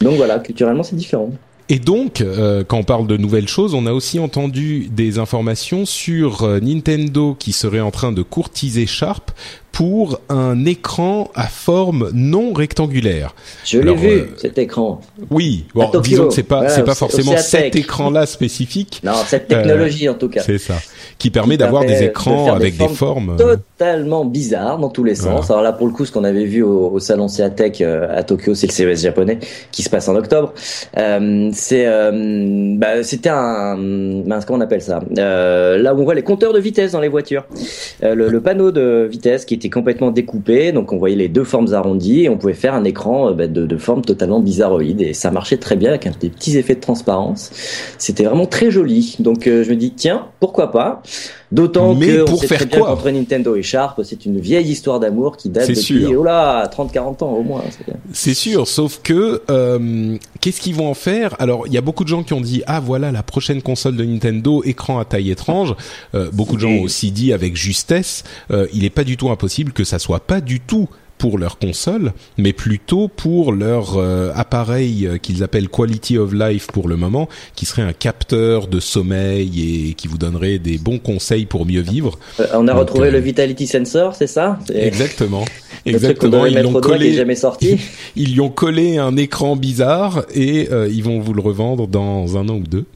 [0.00, 1.30] Donc voilà, culturellement c'est différent.
[1.68, 5.84] Et donc, euh, quand on parle de nouvelles choses, on a aussi entendu des informations
[5.84, 9.32] sur euh, Nintendo qui serait en train de courtiser Sharp
[9.76, 13.34] pour un écran à forme non rectangulaire.
[13.62, 15.02] Je l'ai vu euh, cet écran.
[15.30, 19.02] Oui, bon, disons que c'est pas c'est pas forcément cet écran-là spécifique.
[19.04, 20.40] Non, cette technologie en tout cas.
[20.40, 20.76] C'est ça
[21.18, 25.50] qui permet d'avoir des écrans avec des formes, euh, totalement bizarres dans tous les sens.
[25.50, 28.54] Alors là, pour le coup, ce qu'on avait vu au, salon Seatech euh, à Tokyo,
[28.54, 29.38] c'est le CES japonais
[29.72, 30.52] qui se passe en octobre.
[30.96, 33.76] Euh, c'est, euh, bah, c'était un,
[34.46, 35.00] comment on appelle ça?
[35.10, 37.46] Là où on voit les compteurs de vitesse dans les voitures.
[38.02, 41.72] Le, le, panneau de vitesse qui était complètement découpé, donc on voyait les deux formes
[41.72, 45.30] arrondies et on pouvait faire un écran bah, de, de forme totalement bizarroïde et ça
[45.30, 47.50] marchait très bien avec des petits effets de transparence.
[47.98, 49.16] C'était vraiment très joli.
[49.18, 51.02] Donc je me dis tiens, pourquoi pas?
[51.52, 54.98] D'autant que pour sait faire très bien qu'entre Nintendo et Sharp, c'est une vieille histoire
[54.98, 57.62] d'amour qui date depuis oh là 30-40 ans au moins.
[58.12, 61.36] C'est sûr, sauf que euh, qu'est-ce qu'ils vont en faire?
[61.38, 63.94] Alors, il y a beaucoup de gens qui ont dit ah voilà la prochaine console
[63.94, 65.76] de Nintendo, écran à taille étrange.
[66.14, 69.30] Euh, beaucoup de gens ont aussi dit avec justesse, euh, il n'est pas du tout
[69.30, 74.30] impossible que ça soit pas du tout pour leur console, mais plutôt pour leur euh,
[74.34, 78.80] appareil euh, qu'ils appellent Quality of Life pour le moment, qui serait un capteur de
[78.80, 82.18] sommeil et qui vous donnerait des bons conseils pour mieux vivre.
[82.40, 84.58] Euh, on a retrouvé le Vitality Sensor, c'est ça?
[84.72, 85.44] Exactement.
[85.86, 86.46] Exactement.
[86.46, 87.12] Ils l'ont collé.
[87.12, 87.78] jamais sorti.
[88.16, 92.48] Ils lui ont collé un écran bizarre et ils vont vous le revendre dans un
[92.48, 92.86] an ou deux.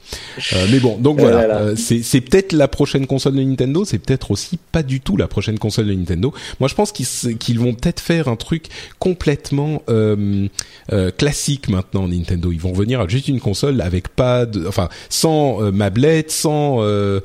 [0.72, 1.76] mais bon, donc voilà.
[1.76, 3.84] c'est peut-être la prochaine console de Nintendo.
[3.84, 6.32] C'est peut-être aussi pas du tout la prochaine console de Nintendo.
[6.58, 8.64] Moi, je pense qu'ils vont peut-être faire un truc
[8.98, 10.48] complètement euh,
[10.92, 12.50] euh, classique maintenant Nintendo.
[12.50, 16.78] Ils vont venir à juste une console avec pas de, enfin sans euh, mablette, sans
[16.80, 17.20] euh,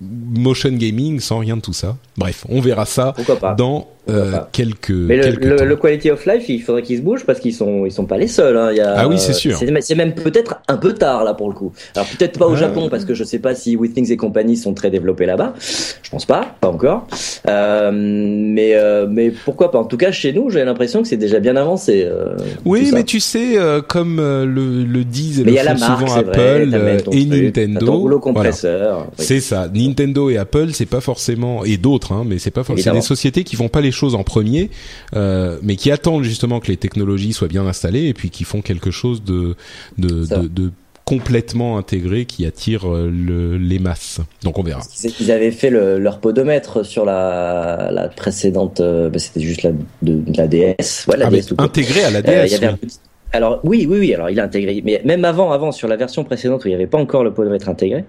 [0.00, 1.96] motion gaming, sans rien de tout ça.
[2.16, 3.14] Bref, on verra ça
[3.58, 4.90] dans euh, quelques.
[4.90, 7.92] Mais le, le, quality of life, il faudrait qu'ils se bougent parce qu'ils sont ils
[7.92, 8.56] sont pas les seuls.
[8.56, 8.68] Hein.
[8.70, 9.58] Il y a, ah oui, c'est sûr.
[9.80, 11.72] C'est même peut-être un peu tard là pour le coup.
[11.94, 14.74] Alors peut-être pas au Japon parce que je sais pas si Withings et compagnie sont
[14.74, 15.54] très développés là-bas.
[16.02, 17.06] Je pense pas, pas encore.
[17.48, 19.78] Euh, mais euh, mais pourquoi pas?
[19.78, 22.04] En tout cas, chez nous, j'ai l'impression que c'est déjà bien avancé.
[22.04, 27.24] Euh, oui, mais tu sais, euh, comme le, le disent le font souvent Apple et
[27.24, 28.18] Nintendo.
[28.20, 29.08] compresseur.
[29.18, 29.68] C'est ça.
[29.72, 33.44] Nintendo et Apple, c'est pas forcément et d'autres, hein, mais c'est pas forcément des sociétés
[33.44, 34.70] qui vont pas les choses en premier,
[35.14, 38.62] euh, mais qui attendent justement que les technologies soient bien installées et puis qui font
[38.62, 39.56] quelque chose de,
[39.98, 40.70] de, de, de
[41.04, 44.20] complètement intégré qui attire euh, le, les masses.
[44.42, 44.82] Donc on verra.
[45.20, 49.72] Ils avaient fait le, leur podomètre sur la, la précédente, euh, bah, c'était juste la,
[50.02, 51.06] de, la DS.
[51.08, 52.28] Ouais, la ah, DS intégré à la DS.
[52.28, 52.98] Euh, il y avait un petit,
[53.32, 54.14] alors oui, oui, oui.
[54.14, 56.74] Alors il est intégré, mais même avant, avant sur la version précédente où il n'y
[56.74, 58.04] avait pas encore le podomètre intégré,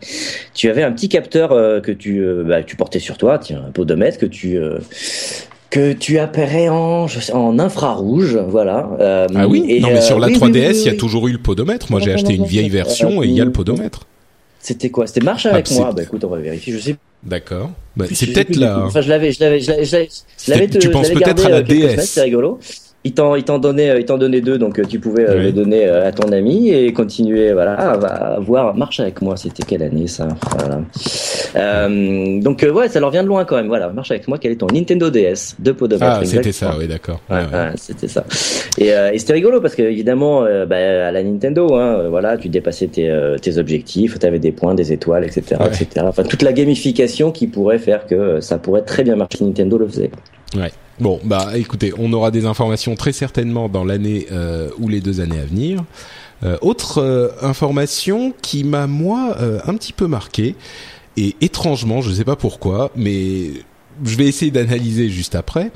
[0.54, 3.63] tu avais un petit capteur euh, que tu, euh, bah, tu portais sur toi, tiens,
[3.67, 4.58] un podomètre que tu
[5.70, 8.90] que tu apparaît en, en infrarouge, voilà.
[9.00, 11.92] Euh, ah oui, non mais sur la 3DS, il y a toujours eu le podomètre.
[11.92, 14.08] Moi, j'ai acheté une vieille version et il y a le podomètre.
[14.60, 15.08] C'était quoi?
[15.08, 15.92] C'était marche avec moi.
[15.96, 16.74] Bah écoute, on va vérifier.
[16.74, 17.72] Je sais D'accord.
[17.96, 18.84] Bah, c'est peut-être là.
[18.86, 19.72] Enfin, je l'avais, je l'avais, je
[20.48, 20.68] l'avais.
[20.68, 22.02] Tu penses peut-être à la DS.
[22.02, 22.60] C'est rigolo
[23.08, 25.41] il t'en il t'en donnait euh, il t'en donnait deux donc euh, tu pouvais euh,
[25.41, 29.38] les donner à ton ami et continuer voilà à, voir marche avec moi.
[29.38, 30.28] C'était quelle année ça?
[30.58, 30.82] Voilà.
[31.56, 33.67] euh, donc ouais ça leur vient de loin quand même.
[33.67, 34.38] Voilà marche avec moi.
[34.39, 37.22] Quel est ton Nintendo DS de pot de ah c'était ça oui d'accord.
[37.30, 37.43] Ouais,
[37.76, 38.26] c'était ça.
[38.78, 40.76] Et, et c'était rigolo parce que évidemment bah,
[41.08, 43.10] à la Nintendo hein, voilà tu dépassais tes,
[43.41, 47.48] tes objectifs tu avais des points des étoiles etc etc enfin toute la gamification qui
[47.48, 49.46] pourrait faire que ça pourrait très bien marcher.
[49.46, 50.12] Nintendo le faisait.
[50.56, 55.00] Ouais Bon, bah écoutez, on aura des informations très certainement dans l'année euh, ou les
[55.00, 55.84] deux années à venir.
[56.44, 60.56] Euh, autre euh, information qui m'a moi un petit peu marqué
[61.16, 63.52] et étrangement, je ne sais pas pourquoi, mais
[64.04, 65.72] je vais essayer d'analyser juste après.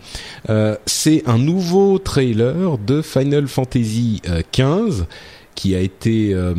[0.85, 4.21] c'est un nouveau trailer de Final Fantasy
[4.53, 5.05] XV
[5.61, 6.55] qui a été euh,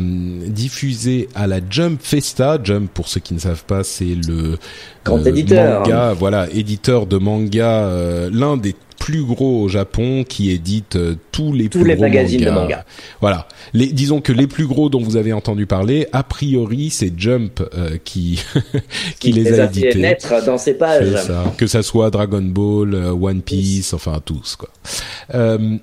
[0.47, 2.57] diffusé à la Jump Festa.
[2.63, 4.57] Jump, pour ceux qui ne savent pas, c'est le
[5.03, 5.81] Grand éditeur.
[5.81, 11.15] manga, voilà, éditeur de manga, euh, l'un des plus gros au Japon qui édite euh,
[11.33, 12.85] tous les tous les magazines de manga.
[13.19, 13.49] Voilà.
[13.73, 17.61] Les, disons que les plus gros dont vous avez entendu parler, a priori, c'est Jump
[17.73, 18.41] euh, qui
[19.19, 19.95] qui, les, a, édités.
[19.95, 21.17] naître dans ses pages.
[21.17, 21.53] Ça.
[21.57, 24.69] Que ça soit Dragon Ball, euh, One Piece, enfin tous quoi.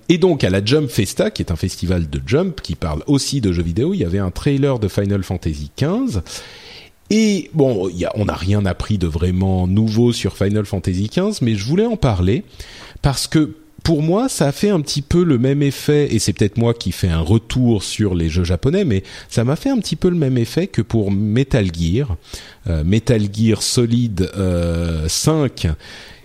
[0.08, 3.42] et donc à la Jump Festa, qui est un festival de Jump qui parle aussi
[3.42, 6.22] de jeux vidéo, il y avait un trailer de Final Fantasy XV
[7.10, 11.40] et bon, y a, on n'a rien appris de vraiment nouveau sur Final Fantasy XV,
[11.42, 12.44] mais je voulais en parler
[13.02, 16.32] parce que pour moi, ça a fait un petit peu le même effet, et c'est
[16.32, 19.78] peut-être moi qui fais un retour sur les jeux japonais, mais ça m'a fait un
[19.78, 22.16] petit peu le même effet que pour Metal Gear,
[22.68, 25.70] euh, Metal Gear Solid euh, 5, mm.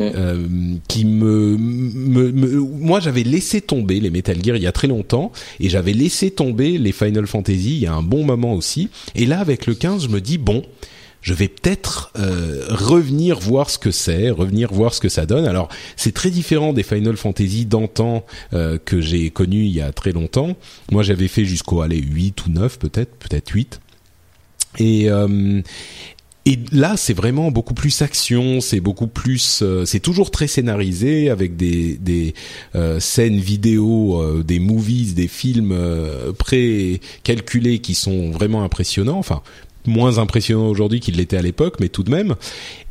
[0.02, 0.48] euh,
[0.88, 4.88] qui me, me, me moi j'avais laissé tomber les Metal Gear il y a très
[4.88, 8.90] longtemps, et j'avais laissé tomber les Final Fantasy il y a un bon moment aussi,
[9.16, 10.64] et là avec le 15, je me dis bon
[11.26, 15.48] je vais peut-être euh, revenir voir ce que c'est, revenir voir ce que ça donne.
[15.48, 19.92] Alors c'est très différent des Final Fantasy d'antan euh, que j'ai connu il y a
[19.92, 20.56] très longtemps.
[20.92, 23.82] Moi j'avais fait jusqu'au allez 8 ou 9 peut-être, peut-être 8.
[24.78, 25.62] Et euh,
[26.48, 31.58] et là, c'est vraiment beaucoup plus action, c'est beaucoup plus, c'est toujours très scénarisé avec
[31.58, 32.36] des des
[33.00, 35.76] scènes vidéo, des movies, des films
[36.38, 39.18] pré-calculés qui sont vraiment impressionnants.
[39.18, 39.42] Enfin,
[39.88, 42.36] moins impressionnant aujourd'hui qu'il l'était à l'époque, mais tout de même.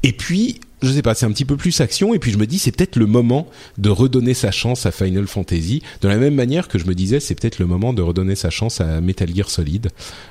[0.02, 2.14] Et puis, je sais pas, c'est un petit peu plus action.
[2.14, 5.26] Et puis je me dis, c'est peut-être le moment de redonner sa chance à Final
[5.26, 8.34] Fantasy, de la même manière que je me disais, c'est peut-être le moment de redonner
[8.34, 9.88] sa chance à Metal Gear Solid.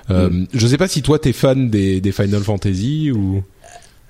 [0.09, 0.47] Euh, mm.
[0.53, 3.43] Je sais pas si toi t'es fan des, des Final Fantasy ou.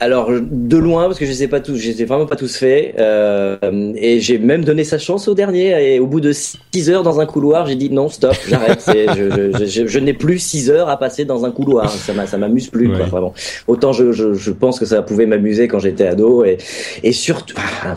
[0.03, 2.57] Alors de loin parce que je ai pas tous, je les ai vraiment pas tous
[2.57, 3.57] faits euh,
[3.95, 7.21] et j'ai même donné sa chance au dernier et au bout de 6 heures dans
[7.21, 10.89] un couloir j'ai dit non stop j'arrête je, je, je, je n'ai plus 6 heures
[10.89, 13.33] à passer dans un couloir ça m'amuse plus quoi, vraiment.
[13.67, 16.57] Autant je, je, pense que ça pouvait m'amuser quand j'étais ado et
[17.01, 17.95] et surtout ah,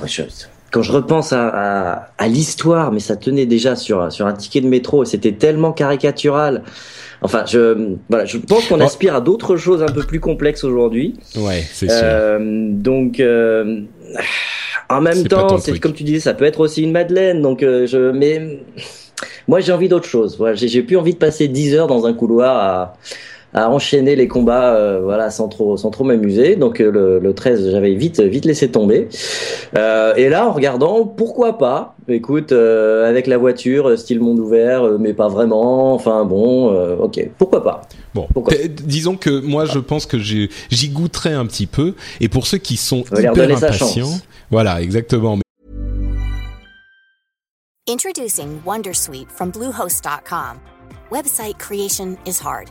[0.71, 4.61] quand je repense à, à, à l'histoire mais ça tenait déjà sur sur un ticket
[4.61, 6.62] de métro c'était tellement caricatural
[7.22, 11.14] Enfin, je, voilà, je pense qu'on aspire à d'autres choses un peu plus complexes aujourd'hui.
[11.37, 11.98] Ouais, c'est sûr.
[12.02, 12.38] Euh,
[12.70, 13.81] donc, euh,
[14.88, 17.42] en même temps, c'est comme tu disais, ça peut être aussi une Madeleine.
[17.42, 18.61] Donc, euh, je, mais
[19.48, 20.37] moi, j'ai envie d'autre chose.
[20.38, 22.96] Voilà, j'ai plus envie de passer 10 heures dans un couloir à
[23.57, 26.57] à enchaîner les combats euh, voilà sans trop sans trop m'amuser.
[26.57, 29.09] Donc euh, le, le 13 j'avais vite vite laissé tomber.
[29.77, 31.97] Euh, et là en regardant pourquoi pas?
[32.09, 35.95] Écoute avec la voiture style monde ouvert mais pas vraiment.
[35.95, 36.69] Enfin bon
[37.01, 37.29] ok.
[37.38, 37.83] Pourquoi pas?
[38.14, 38.29] Bon,
[38.85, 41.95] disons que moi je pense que j'y goûterai un petit peu.
[42.21, 45.38] Et pour ceux qui sont hyper impatients, voilà exactement.
[47.88, 50.59] Introducing WonderSuite from Bluehost.com.
[51.11, 52.71] Website creation is hard.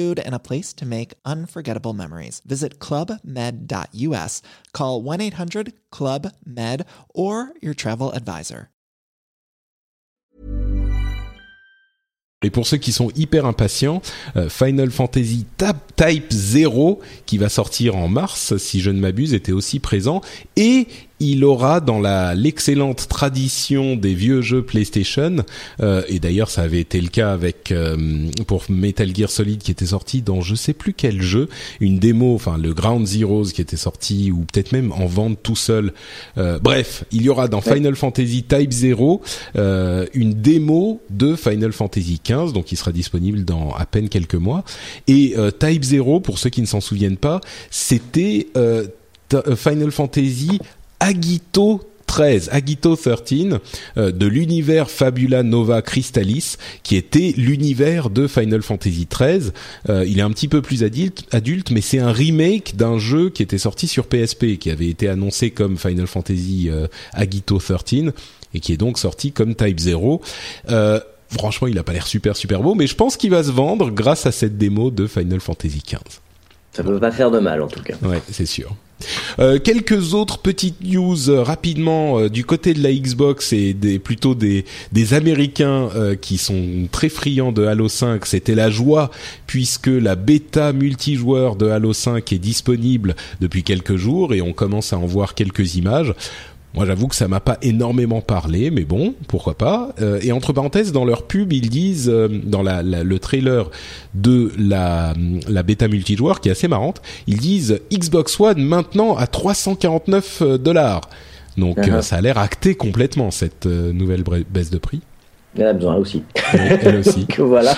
[0.00, 2.42] food, and a place to make unforgettable memories.
[2.46, 6.84] Visit clubmed.us, call 1 800 Club Med,
[7.14, 8.68] or your travel advisor.
[12.42, 14.00] Et pour ceux qui sont hyper impatients,
[14.34, 15.44] euh, Final Fantasy
[15.96, 20.22] Type 0, qui va sortir en mars, si je ne m'abuse, était aussi présent.
[20.56, 20.86] Et
[21.20, 25.36] il aura dans la l'excellente tradition des vieux jeux PlayStation
[25.80, 29.70] euh, et d'ailleurs ça avait été le cas avec euh, pour Metal Gear Solid qui
[29.70, 31.48] était sorti dans je sais plus quel jeu
[31.80, 35.56] une démo enfin le Ground Zeroes qui était sorti ou peut-être même en vente tout
[35.56, 35.92] seul.
[36.38, 39.20] Euh, bref il y aura dans Final Fantasy Type 0
[40.14, 44.64] une démo de Final Fantasy 15 donc il sera disponible dans à peine quelques mois.
[45.06, 48.48] Et Type 0 pour ceux qui ne s'en souviennent pas c'était
[49.56, 50.58] Final Fantasy
[51.00, 53.60] Agito 13, Agito 13,
[53.96, 59.52] euh, de l'univers Fabula Nova Crystallis, qui était l'univers de Final Fantasy 13.
[59.88, 63.30] Euh, il est un petit peu plus adulte, adulte mais c'est un remake d'un jeu
[63.30, 68.12] qui était sorti sur PSP, qui avait été annoncé comme Final Fantasy euh, Agito 13,
[68.54, 70.20] et qui est donc sorti comme Type 0.
[71.30, 73.90] franchement, il a pas l'air super super beau, mais je pense qu'il va se vendre
[73.90, 76.00] grâce à cette démo de Final Fantasy 15.
[76.72, 77.94] Ça peut pas faire de mal en tout cas.
[78.02, 78.74] Ouais, c'est sûr.
[79.38, 83.98] Euh, quelques autres petites news euh, rapidement euh, du côté de la Xbox et des
[83.98, 85.88] plutôt des des Américains
[86.20, 88.26] qui sont très friands de Halo 5.
[88.26, 89.10] C'était la joie
[89.46, 94.92] puisque la bêta multijoueur de Halo 5 est disponible depuis quelques jours et on commence
[94.92, 96.14] à en voir quelques images.
[96.74, 99.92] Moi, j'avoue que ça m'a pas énormément parlé, mais bon, pourquoi pas.
[100.00, 103.70] Euh, et entre parenthèses, dans leur pub, ils disent euh, dans la, le trailer
[104.14, 105.14] de la,
[105.48, 110.58] la bêta multijoueur, qui est assez marrante, ils disent Xbox One maintenant à 349 euh,
[110.58, 111.00] dollars.
[111.56, 112.02] Donc, uh-huh.
[112.02, 115.00] ça a l'air acté complètement cette nouvelle baisse de prix.
[115.58, 116.22] Elle a besoin aussi.
[116.54, 117.26] elle aussi.
[117.38, 117.74] voilà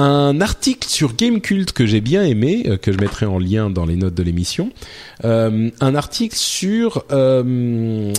[0.00, 3.84] un article sur Gamecult que j'ai bien aimé, euh, que je mettrai en lien dans
[3.84, 4.70] les notes de l'émission.
[5.24, 8.12] Euh, un article sur euh,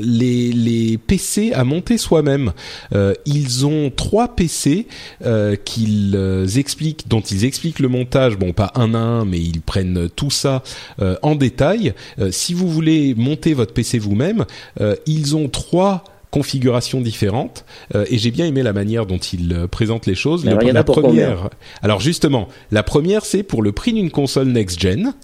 [0.00, 2.52] les, les, PC à monter soi-même.
[3.24, 4.86] ils ont trois PC
[5.64, 8.36] qu'ils expliquent, dont ils expliquent le montage.
[8.36, 10.62] Bon, pas un à un, mais ils prennent tout ça
[11.22, 11.94] en détail.
[12.30, 14.44] si vous voulez monter votre PC vous-même,
[15.06, 17.64] ils ont trois configurations différentes
[17.94, 20.44] euh, et j'ai bien aimé la manière dont il euh, présente les choses.
[20.44, 21.50] la première,
[21.82, 25.14] alors justement, la première c'est pour le prix d'une console next gen.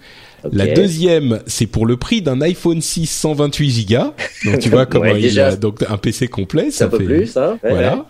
[0.52, 3.96] La deuxième, c'est pour le prix d'un iPhone 6 128 Go.
[4.44, 6.70] Donc tu vois comment il a donc un PC complet.
[6.70, 8.06] Ça, fait plus, hein voilà.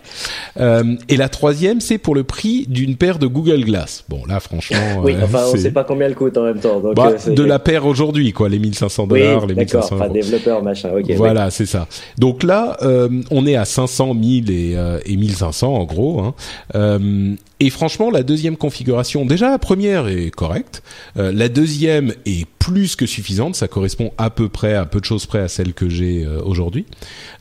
[0.59, 4.05] Euh, et la troisième, c'est pour le prix d'une paire de Google Glass.
[4.09, 6.81] Bon là, franchement, oui, euh, enfin, on sait pas combien elle coûte en même temps.
[6.81, 10.62] Donc, bah, euh, de la paire aujourd'hui, quoi, les 1500 dollars, les 1500 Enfin, développeur,
[10.62, 10.90] machin.
[10.97, 11.11] Ok.
[11.16, 11.87] Voilà, c'est ça.
[12.18, 16.20] Donc là, euh, on est à 500, 1000 et, et 1500 en gros.
[16.20, 17.37] Hein.
[17.64, 20.83] Et franchement, la deuxième configuration, déjà la première est correcte,
[21.16, 25.07] euh, la deuxième est plus que suffisante, ça correspond à peu près, à peu de
[25.07, 26.85] choses près à celle que j'ai euh, aujourd'hui.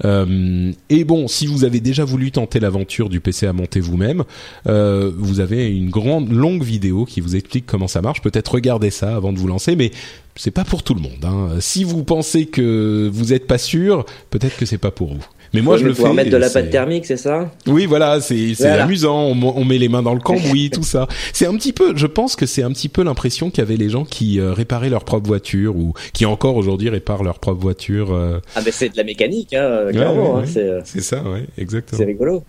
[0.05, 4.23] Euh, et bon, si vous avez déjà voulu tenter l'aventure du PC à monter vous-même,
[4.65, 8.21] vous avez une grande longue vidéo qui vous explique comment ça marche.
[8.21, 9.91] Peut-être regardez ça avant de vous lancer, mais
[10.37, 11.25] c'est pas pour tout le monde.
[11.25, 11.57] Hein.
[11.59, 15.25] Si vous pensez que vous n'êtes pas sûr, peut-être que c'est pas pour vous.
[15.53, 16.11] Mais moi, je le fais.
[16.13, 17.51] mettre de la pâte thermique, c'est ça?
[17.67, 19.27] Oui, voilà, c'est c'est amusant.
[19.27, 21.07] On, met les mains dans le cambouis, tout ça.
[21.31, 21.95] C'est un petit peu.
[21.95, 25.03] Je pense que c'est un petit peu l'impression qu'avaient les gens qui euh, réparaient leur
[25.03, 28.13] propre voiture ou qui encore aujourd'hui réparent leur propre voiture.
[28.13, 28.39] Euh.
[28.55, 30.39] Ah ben c'est de la mécanique, hein, clairement.
[30.39, 30.81] hein, euh.
[30.85, 31.99] c'est ça, ouais, exactement.
[31.99, 32.43] C'est rigolo.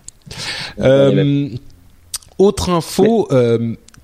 [2.37, 3.27] autre info.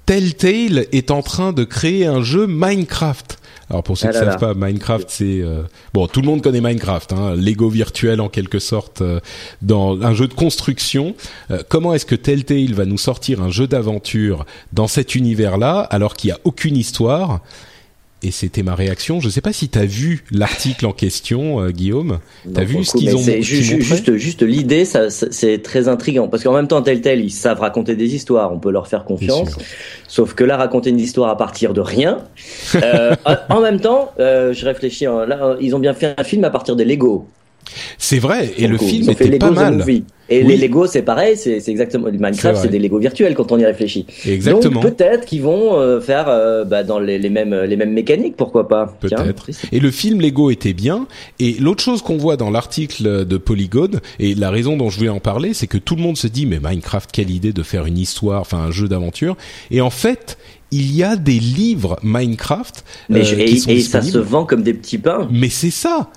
[0.06, 3.40] Telltale est en train de créer un jeu Minecraft.
[3.72, 5.62] Alors pour ceux qui ne savent pas, Minecraft, c'est euh,
[5.94, 9.22] bon, tout le monde connaît Minecraft, hein, Lego virtuel en quelque sorte euh,
[9.62, 11.16] dans un jeu de construction.
[11.52, 16.16] Euh, comment est-ce que Telltale va nous sortir un jeu d'aventure dans cet univers-là alors
[16.16, 17.40] qu'il n'y a aucune histoire?
[18.24, 19.20] Et c'était ma réaction.
[19.20, 22.20] Je ne sais pas si tu as vu l'article en question, euh, Guillaume.
[22.44, 23.42] Tu as vu ce qu'ils ont montré?
[23.42, 27.60] Juste, juste l'idée, ça, c'est très intriguant parce qu'en même temps, tel tel, ils savent
[27.60, 28.54] raconter des histoires.
[28.54, 29.58] On peut leur faire confiance.
[30.08, 32.20] Sauf que là, raconter une histoire à partir de rien.
[32.76, 33.16] euh,
[33.50, 35.06] en même temps, euh, je réfléchis.
[35.06, 37.28] Hein, là, ils ont bien fait un film à partir des Lego.
[37.98, 39.84] C'est vrai, et le film était pas mal.
[40.32, 43.66] Et les Lego, c'est pareil, c'est exactement Minecraft, c'est des Lego virtuels quand on y
[43.66, 44.06] réfléchit.
[44.26, 44.82] Exactement.
[44.82, 48.68] Donc peut-être qu'ils vont euh, faire euh, bah, dans les, mêmes les mêmes mécaniques, pourquoi
[48.68, 49.50] pas Peut-être.
[49.74, 51.08] Et le film Lego était bien.
[51.40, 55.10] Et l'autre chose qu'on voit dans l'article de Polygon et la raison dont je voulais
[55.10, 57.86] en parler, c'est que tout le monde se dit mais Minecraft, quelle idée de faire
[57.86, 59.36] une histoire, enfin un jeu d'aventure.
[59.70, 60.38] Et en fait,
[60.72, 64.64] il y a des livres Minecraft mais euh, qui et, et ça se vend comme
[64.64, 65.28] des petits pains.
[65.30, 66.10] Mais c'est ça.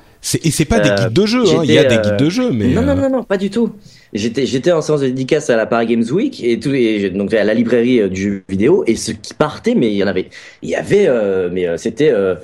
[0.42, 1.60] Et c'est pas des guides de jeu, hein.
[1.64, 3.72] il y a des guides de jeu, mais non, non, non, non, pas du tout.
[4.14, 7.34] J'étais, j'étais en séance de dédicace à la Paris Games Week et tout, et donc
[7.34, 10.06] à la librairie euh, du jeu vidéo et ce qui partait, mais il y en
[10.06, 10.30] avait,
[10.62, 12.36] il y avait, euh, mais euh, c'était euh,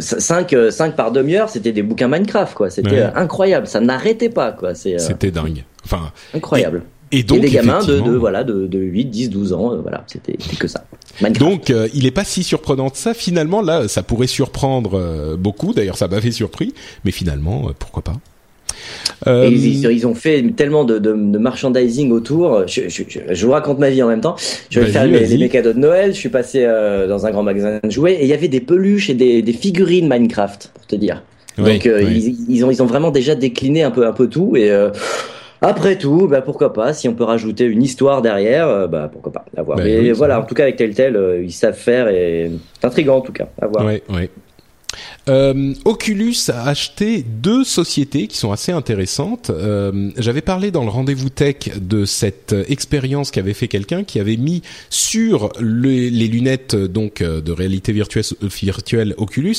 [0.00, 2.70] 5 5 par demi-heure, c'était des bouquins Minecraft quoi.
[2.70, 4.74] C'était incroyable, ça n'arrêtait pas quoi.
[4.74, 5.64] C'était dingue.
[5.84, 6.82] Enfin, incroyable.
[7.18, 10.68] Et, donc, des gamins de, voilà de, de 8, 10, 12 ans, voilà, c'était que
[10.68, 10.84] ça.
[11.38, 13.14] Donc, il est pas si surprenant ça.
[13.14, 15.72] Finalement, là, ça pourrait surprendre beaucoup.
[15.72, 16.74] D'ailleurs, ça m'avait surpris,
[17.04, 18.16] mais finalement, pourquoi pas?
[19.26, 22.66] Euh, ils, ont fait tellement de, de, de merchandising autour.
[22.66, 24.36] Je, je, je, vous raconte ma vie en même temps.
[24.70, 26.12] Je vais faire les, mes cadeaux de Noël.
[26.12, 28.60] Je suis passé euh, dans un grand magasin de jouets et il y avait des
[28.60, 31.22] peluches et des, des figurines Minecraft, pour te dire.
[31.56, 34.56] Donc euh, Ils, ils, ont, ils ont vraiment déjà décliné un peu, un peu tout
[34.56, 34.70] et
[35.64, 39.44] après tout, bah pourquoi pas Si on peut rajouter une histoire derrière, bah pourquoi pas.
[39.56, 39.78] À voir.
[39.78, 42.50] Bah Mais voilà, en tout cas avec Telltale, ils savent faire et
[42.80, 43.48] c'est intriguant en tout cas.
[43.60, 43.84] À voir.
[43.84, 44.30] Ouais, ouais.
[45.28, 49.50] Euh, Oculus a acheté deux sociétés qui sont assez intéressantes.
[49.50, 54.36] Euh, J'avais parlé dans le rendez-vous tech de cette expérience qu'avait fait quelqu'un qui avait
[54.36, 59.56] mis sur les lunettes donc euh, de réalité virtuelle, virtuelle Oculus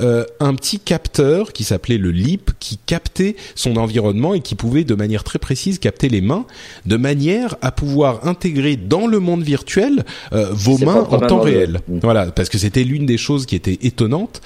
[0.00, 4.84] euh, un petit capteur qui s'appelait le LEAP qui captait son environnement et qui pouvait
[4.84, 6.46] de manière très précise capter les mains
[6.86, 11.80] de manière à pouvoir intégrer dans le monde virtuel euh, vos mains en temps réel.
[11.88, 14.40] Voilà, parce que c'était l'une des choses qui était étonnante.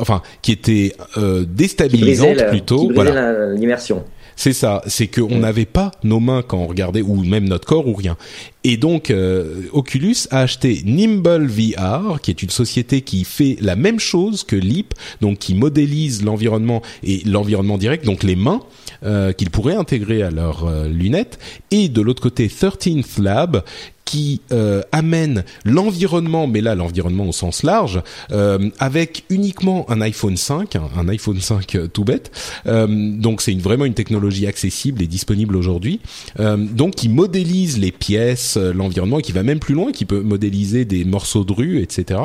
[0.00, 0.11] enfin
[0.42, 2.88] qui était euh, déstabilisante plutôt.
[2.88, 3.54] Qui voilà.
[3.54, 4.04] l'immersion.
[4.36, 7.86] C'est ça, c'est qu'on n'avait pas nos mains quand on regardait, ou même notre corps
[7.86, 8.16] ou rien.
[8.64, 13.76] Et donc, euh, Oculus a acheté Nimble VR, qui est une société qui fait la
[13.76, 18.60] même chose que Leap, donc qui modélise l'environnement et l'environnement direct, donc les mains,
[19.04, 21.38] euh, qu'ils pourraient intégrer à leurs euh, lunettes.
[21.70, 23.64] Et de l'autre côté, 13th Lab,
[24.04, 30.36] qui euh, amène l'environnement, mais là l'environnement au sens large, euh, avec uniquement un iPhone
[30.36, 32.30] 5, un, iPhone 5 euh, tout bête.
[32.66, 36.00] Donc c'est une, vraiment une technologie accessible et disponible aujourd'hui.
[36.38, 40.84] Donc qui modélise les pièces, l'environnement, et qui va même plus loin, qui peut modéliser
[40.84, 42.20] des morceaux de rue, etc.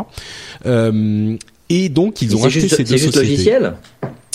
[1.69, 3.19] et donc ils ont acheté ces deux sociétés.
[3.19, 3.73] Logiciel?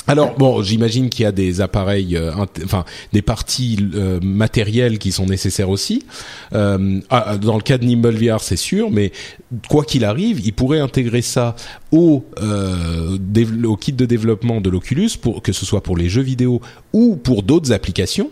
[0.09, 2.33] Alors bon, j'imagine qu'il y a des appareils, euh,
[2.65, 6.05] enfin des parties euh, matérielles qui sont nécessaires aussi.
[6.55, 9.13] Euh, ah, dans le cas de Nimble c'est sûr, mais
[9.69, 11.55] quoi qu'il arrive, il pourrait intégrer ça
[11.93, 12.25] au,
[13.81, 15.11] kit de développement de l'Oculus,
[15.43, 16.61] que ce soit pour les jeux vidéo
[16.93, 18.31] ou pour d'autres applications,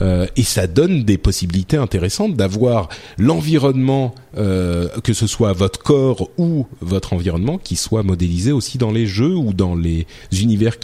[0.00, 7.14] et ça donne des possibilités intéressantes d'avoir l'environnement, que ce soit votre corps ou votre
[7.14, 10.78] environnement, qui soit modélisé aussi dans les jeux ou dans les univers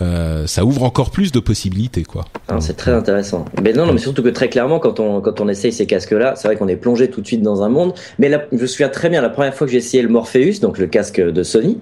[0.00, 2.24] euh, ça ouvre encore plus de possibilités, quoi.
[2.60, 3.44] C'est très intéressant.
[3.62, 6.34] Mais non, non, mais surtout que très clairement, quand on quand on essaye ces casques-là,
[6.36, 7.94] c'est vrai qu'on est plongé tout de suite dans un monde.
[8.18, 10.60] Mais là, je me souviens très bien la première fois que j'ai essayé le Morpheus,
[10.60, 11.78] donc le casque de Sony,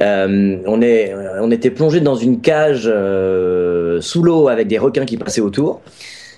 [0.00, 5.04] euh, on est on était plongé dans une cage euh, sous l'eau avec des requins
[5.04, 5.82] qui passaient autour.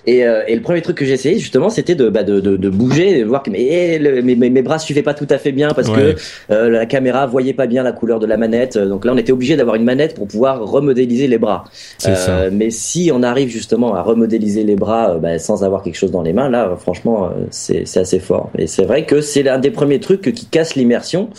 [0.05, 2.57] Et, euh, et, le premier truc que j'ai essayé justement, c'était de, bah, de, de,
[2.57, 5.69] de, bouger, de voir que mais, mes, mes, bras suivaient pas tout à fait bien
[5.69, 6.15] parce que
[6.51, 8.77] euh, la caméra voyait pas bien la couleur de la manette.
[8.77, 11.63] Donc là, on était obligé d'avoir une manette pour pouvoir remodéliser les bras.
[12.05, 15.95] Euh, mais si on arrive justement à remodéliser les bras euh, bah, sans avoir quelque
[15.95, 18.49] chose dans les mains, là, franchement, c'est assez fort.
[18.57, 21.29] Et c'est vrai que c'est l'un des premiers trucs qui casse l'immersion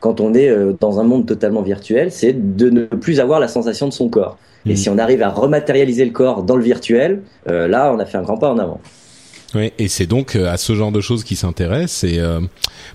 [0.00, 0.50] quand on est
[0.80, 4.38] dans un monde totalement virtuel, c'est de ne plus avoir la sensation de son corps.
[4.66, 4.76] Et mm.
[4.76, 8.18] si on arrive à rematérialiser le corps dans le virtuel, euh, là, on a fait
[8.18, 8.80] un grand pas en avant.
[9.54, 12.04] Oui, et c'est donc euh, à ce genre de choses qui s'intéressent.
[12.04, 12.40] Et euh,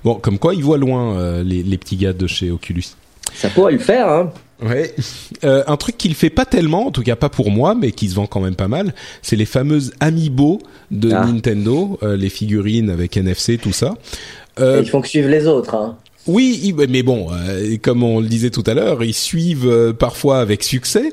[0.04, 2.86] bon, comme quoi, ils voient loin les, les, petits gars de chez Oculus.
[3.34, 4.32] Ça pourrait le faire, hein.
[4.64, 4.96] Ouais.
[5.44, 8.16] un truc qu'il fait pas tellement, en tout cas pas pour moi, mais qui se
[8.16, 10.62] vend quand même pas mal, c'est les fameuses Amiibo
[10.92, 11.26] de ah.
[11.26, 13.96] Nintendo, les figurines avec NFC, tout ça.
[14.58, 15.76] ils font que suivre les autres.
[15.76, 15.98] Hein.
[16.26, 17.28] Oui, mais bon,
[17.82, 21.12] comme on le disait tout à l'heure, ils suivent parfois avec succès.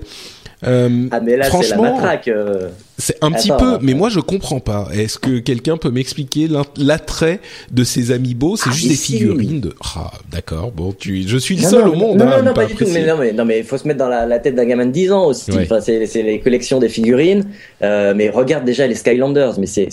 [0.65, 2.29] Euh, ah mais là c'est la matraque.
[2.29, 2.69] Euh.
[2.99, 4.89] C'est un petit peu, mais moi je comprends pas.
[4.93, 7.41] Est-ce que quelqu'un peut m'expliquer l'attrait
[7.73, 8.57] de ces amiibo?
[8.57, 9.75] C'est ah, juste des figurines de.
[9.97, 12.19] Ah d'accord, bon tu, je suis le seul au monde.
[12.19, 12.87] Non non, non pas, du tout.
[12.93, 14.93] Mais non mais non mais faut se mettre dans la, la tête d'un gamin de
[14.93, 15.51] 10 ans aussi.
[15.53, 17.45] Enfin c'est les collections des figurines.
[17.83, 19.89] Euh, mais regarde déjà les Skylanders, mais c'est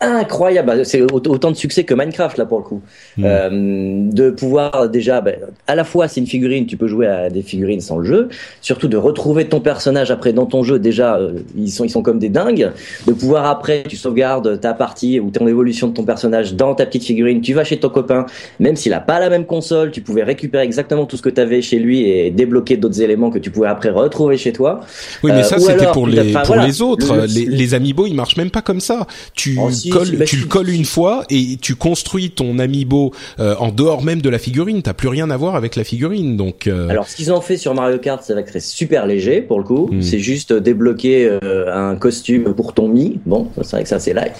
[0.00, 0.68] incroyable.
[0.68, 2.80] Bah, c'est autant de succès que Minecraft là pour le coup.
[3.16, 3.24] Hmm.
[3.24, 5.32] Euh, de pouvoir déjà, bah,
[5.66, 8.28] à la fois c'est une figurine, tu peux jouer à des figurines sans le jeu.
[8.60, 10.78] Surtout de retrouver ton personnage après dans ton jeu.
[10.78, 12.70] Déjà, euh, ils sont ils sont comme des dingues.
[13.06, 16.86] De pouvoir après, tu sauvegardes ta partie ou ton évolution de ton personnage dans ta
[16.86, 17.40] petite figurine.
[17.40, 18.26] Tu vas chez ton copain,
[18.58, 21.40] même s'il a pas la même console, tu pouvais récupérer exactement tout ce que tu
[21.40, 24.80] avais chez lui et débloquer d'autres éléments que tu pouvais après retrouver chez toi.
[25.22, 27.26] Oui, mais ça euh, c'était pour les pour les autres.
[27.26, 29.06] les, les amiibo, ils marchent même pas comme ça.
[29.34, 29.58] Tu
[29.90, 34.02] colles, bah, tu le colles une fois et tu construis ton amiibo euh, en dehors
[34.02, 34.82] même de la figurine.
[34.82, 36.66] T'as plus rien à voir avec la figurine, donc.
[36.66, 39.40] Euh, Alors, ce qu'ils ont fait sur Mario Kart, c'est vrai que c'est super léger
[39.40, 39.88] pour le coup.
[39.92, 40.02] Hmm.
[40.02, 43.20] C'est juste débloquer un costume pour ton Mi.
[43.26, 44.34] Bon, c'est vrai que ça c'est light.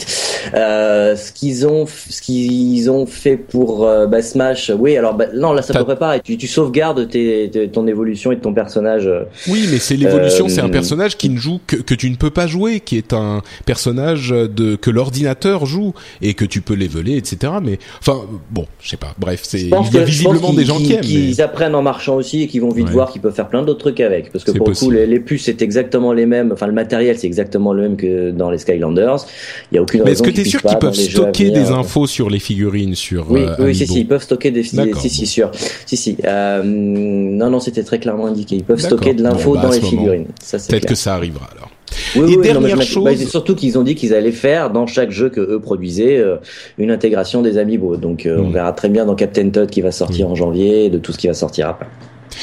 [0.55, 4.96] ce qu'ils ont, ce qu'ils ont fait pour bah, Smash, oui.
[4.96, 6.16] Alors bah, non, là ça peut pas.
[6.16, 9.09] Et tu, tu sauvegardes tes, ton évolution et ton personnage.
[9.48, 10.48] Oui, mais c'est l'évolution.
[10.48, 13.12] c'est un personnage qui ne joue que, que tu ne peux pas jouer, qui est
[13.12, 17.53] un personnage de que l'ordinateur joue et que tu peux leveler, etc.
[17.62, 18.20] Mais enfin,
[18.51, 19.14] bon, je sais pas.
[19.18, 21.05] Bref, c'est il y a visiblement des gens qui aiment.
[21.05, 23.80] Ils apprennent en marchant aussi et qui vont vite voir qu'ils peuvent faire plein d'autres
[23.80, 24.32] trucs avec.
[24.32, 26.51] Parce que pour le coup, les, puces c'est exactement les mêmes.
[26.53, 29.26] Enfin, le matériel c'est exactement le même que dans les Skylanders.
[29.70, 32.07] Il y a aucune Mais est-ce que tu es sûr qu'ils peuvent stocker des infos
[32.07, 34.62] sur les figurines sur Oui, euh, oui, si, si, ils peuvent stocker des.
[34.62, 34.78] Si,
[35.11, 35.51] si, sûr.
[35.86, 36.16] Si, si.
[36.24, 38.57] Euh, non, non, c'était très clairement indiqué.
[38.57, 40.26] Ils peuvent stocker de l'info bah, dans les figurines.
[40.51, 41.70] Peut-être que ça arrivera alors.
[42.16, 45.11] Oui, et oui, dernière chose, bah, surtout qu'ils ont dit qu'ils allaient faire dans chaque
[45.11, 46.36] jeu que eux produisaient euh,
[46.78, 47.97] une intégration des amiibo.
[47.97, 48.53] Donc euh, on hmm.
[48.53, 50.32] verra très bien dans Captain Todd qui va sortir hmm.
[50.32, 51.86] en janvier, de tout ce qui va sortir après.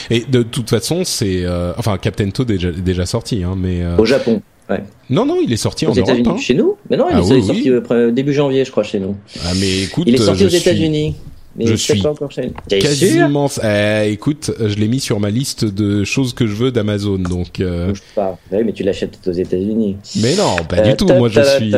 [0.09, 3.81] Et de toute façon, c'est euh, enfin Captain Todd est déjà, déjà sorti, hein, mais
[3.97, 4.41] au Japon.
[4.69, 4.83] Ouais.
[5.09, 6.09] Non, non, il est sorti en Europe.
[6.27, 6.37] Hein.
[6.37, 6.75] Chez nous?
[6.89, 7.71] Mais non, il ah est sorti
[8.11, 9.15] début janvier, je crois, chez nous.
[9.45, 11.15] Ah, mais écoute, il est sorti aux États-Unis
[11.65, 12.03] je suis
[12.69, 13.47] quasiment.
[13.63, 17.59] Eh, écoute, je l'ai mis sur ma liste de choses que je veux d'Amazon, donc.
[17.59, 17.93] Euh...
[18.15, 18.37] pas.
[18.51, 19.97] Oui, mais tu l'achètes aux États-Unis.
[20.21, 21.07] Mais non, pas du tout.
[21.07, 21.71] Moi, je suis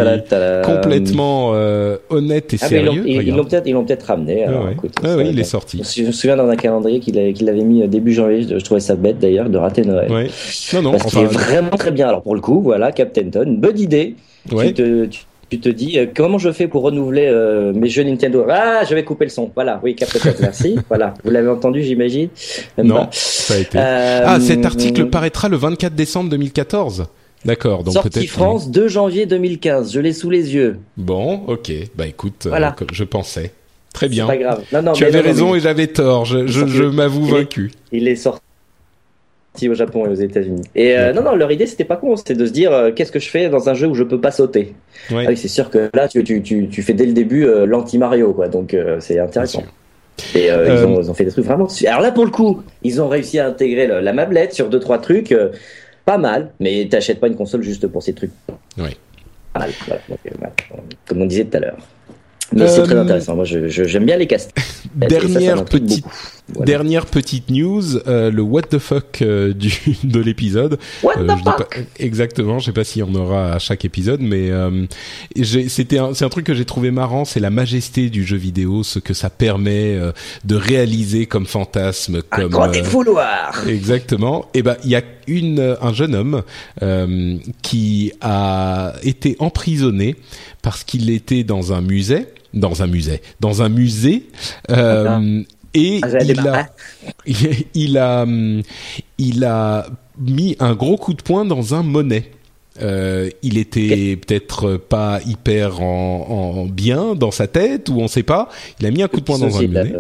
[0.64, 3.04] complètement euh, honnête et ah, sérieux.
[3.08, 4.44] Ils l'ont peut-être, ils l'ont peut-être ramené.
[4.44, 5.82] Alors, ah, écoute, ah, oui, il est sorti.
[5.84, 8.44] Je me souviens dans un calendrier qu'il avait, l'avait mis euh, début janvier.
[8.44, 10.12] Je trouvais ça bête d'ailleurs de rater Noël.
[10.12, 10.28] Ouais.
[10.74, 10.92] Non, non.
[10.92, 12.08] Parce enfin, qu'il est vraiment très bien.
[12.08, 14.16] Alors pour le coup, voilà, Captain Ton, bonne idée.
[14.52, 14.68] Ouais.
[14.68, 15.22] Tu te, tu
[15.58, 18.46] te dis euh, comment je fais pour renouveler euh, mes jeux Nintendo?
[18.50, 19.52] Ah, je vais couper le son.
[19.56, 20.78] Voilà, oui, capte merci.
[20.90, 22.30] voilà, vous l'avez entendu, j'imagine.
[22.78, 23.78] Non, ça a été.
[23.78, 27.08] Euh, ah, cet article paraîtra le 24 décembre 2014.
[27.46, 29.94] D'accord, donc Sortie France 2 janvier 2015.
[29.94, 30.78] Je l'ai sous les yeux.
[30.98, 31.72] Bon, ok.
[31.96, 32.76] Bah écoute, voilà.
[32.92, 33.54] je pensais.
[33.94, 34.28] Très bien.
[34.28, 34.64] Pas grave.
[34.72, 36.26] Non, non, tu avais raison et j'avais tort.
[36.26, 37.72] Je, je, je m'avoue vaincu.
[37.92, 38.42] il est sorti
[39.64, 40.62] au Japon et aux États-Unis.
[40.76, 43.12] Et euh, non, non, leur idée c'était pas con, c'était de se dire euh, qu'est-ce
[43.12, 44.74] que je fais dans un jeu où je peux pas sauter?
[45.12, 47.66] Ah oui, c'est sûr que là tu, tu, tu, tu fais dès le début euh,
[47.66, 48.48] l'anti Mario, quoi.
[48.48, 49.64] Donc c'est intéressant.
[50.36, 51.68] Et ils ont, ils, ont, fait des trucs vraiment.
[51.88, 55.00] Alors là pour le coup, ils ont réussi à intégrer la mablette sur deux trois
[55.00, 55.36] trucs,
[56.06, 56.52] pas mal.
[56.60, 58.32] Mais t'achètes pas une console juste pour ces trucs.
[58.78, 58.96] Oui.
[61.08, 61.78] comme on disait tout à l'heure.
[62.54, 63.36] Mais c'est très intéressant.
[63.36, 64.54] Moi, j'aime bien les castes.
[64.96, 66.06] Dernière petite
[66.66, 69.72] Dernière petite news, euh, le what the fuck euh, du
[70.04, 70.80] de l'épisode.
[71.04, 71.68] What euh, fuck pas,
[71.98, 74.52] Exactement, je sais pas s'il y en aura à chaque épisode, mais
[75.44, 79.00] c'était c'est un truc que j'ai trouvé marrant, c'est la majesté du jeu vidéo, ce
[79.00, 80.00] que ça permet
[80.44, 83.68] de réaliser comme fantasme, comme un grand défouloir.
[83.68, 84.46] Exactement.
[84.54, 86.44] Et eh ben il y a une un jeune homme
[87.62, 90.16] qui a été emprisonné
[90.62, 94.24] parce qu'il était dans un musée dans un musée, dans un musée,
[94.72, 95.44] euh,
[95.74, 96.70] et ah, il, a,
[97.76, 98.26] il, a,
[99.18, 99.88] il a
[100.20, 102.32] mis un gros coup de poing dans un monnaie.
[102.82, 108.24] Euh, il était peut-être pas hyper en, en, bien dans sa tête ou on sait
[108.24, 108.50] pas.
[108.80, 109.96] Il a mis un coup de poing dans un monnaie.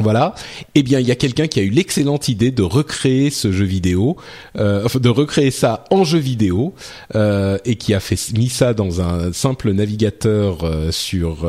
[0.00, 0.34] Voilà.
[0.74, 3.64] Eh bien, il y a quelqu'un qui a eu l'excellente idée de recréer ce jeu
[3.64, 4.16] vidéo,
[4.56, 6.74] euh, de recréer ça en jeu vidéo,
[7.14, 11.48] euh, et qui a fait mis ça dans un simple navigateur euh, sur,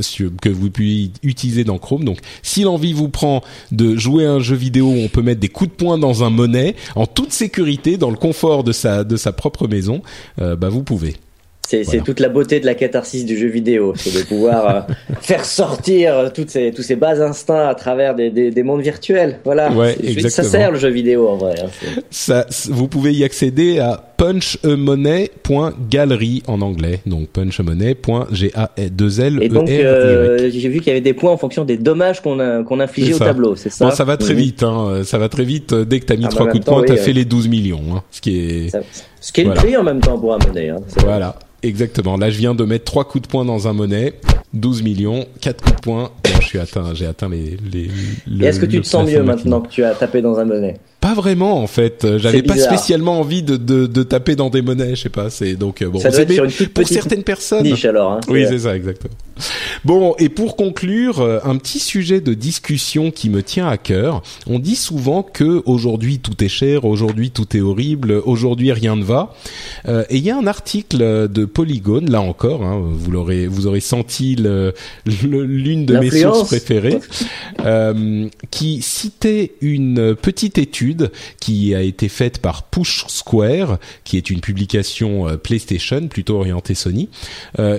[0.00, 2.04] sur que vous pouvez utiliser dans Chrome.
[2.04, 5.48] Donc, si l'envie vous prend de jouer un jeu vidéo où on peut mettre des
[5.48, 9.16] coups de poing dans un monnaie en toute sécurité, dans le confort de sa de
[9.16, 10.02] sa propre maison,
[10.38, 11.14] bah vous pouvez.
[11.68, 14.80] C'est toute la beauté de la catharsis du jeu vidéo, c'est de pouvoir euh,
[15.20, 18.80] faire sortir euh, toutes ces, tous ces bas instincts à travers des, des, des mondes
[18.80, 19.40] virtuels.
[19.44, 19.94] Voilà, ouais,
[20.30, 21.56] ça sert le jeu vidéo en vrai.
[21.62, 21.68] Hein,
[22.10, 29.44] ça, vous pouvez y accéder à punchemoney.gallery en anglais, donc punchemoney.g-a-2-l-e-r-y.
[29.44, 32.64] Et donc euh, j'ai vu qu'il y avait des points en fonction des dommages qu'on
[32.64, 35.44] qu'on infligeait au tableau, c'est ça bon, Ça va très vite, hein, ça va très
[35.44, 35.74] vite.
[35.74, 38.02] Dès que t'as mis ah, trois coups de poing, t'as fait les 12 millions, hein,
[38.10, 38.74] ce qui est...
[39.20, 40.70] ce qui est le prix en même temps pour un monnaie.
[40.70, 41.36] Hein, voilà.
[41.62, 42.16] Exactement.
[42.16, 44.14] Là, je viens de mettre trois coups de poing dans un monnaie,
[44.54, 46.10] 12 millions, quatre coups de poing.
[46.40, 47.56] je suis atteint, j'ai atteint les.
[48.26, 50.76] les Est-ce que tu te sens mieux maintenant que tu as tapé dans un monnaie?
[51.00, 52.06] Pas vraiment en fait.
[52.18, 55.30] J'avais pas spécialement envie de, de, de, taper dans des monnaies, je sais pas.
[55.30, 56.00] C'est donc euh, bon.
[56.00, 57.62] Ça doit être sur une toute pour certaines personnes.
[57.62, 58.12] Niche alors.
[58.12, 59.14] Hein, oui, c'est ça exactement.
[59.84, 64.22] Bon et pour conclure, euh, un petit sujet de discussion qui me tient à cœur.
[64.46, 69.04] On dit souvent que aujourd'hui tout est cher, aujourd'hui tout est horrible, aujourd'hui rien ne
[69.04, 69.34] va.
[69.86, 73.66] Euh, et il y a un article de Polygone, là encore, hein, vous l'aurez, vous
[73.66, 74.36] aurez senti
[75.06, 76.98] l'une de mes sources préférées,
[77.64, 80.87] euh, qui citait une petite étude
[81.40, 87.08] qui a été faite par Push Square, qui est une publication PlayStation plutôt orientée Sony,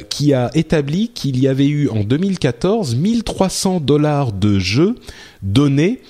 [0.10, 4.96] qui a établi qu'il y avait eu en 2014 1300 dollars de jeux
[5.42, 6.02] donnés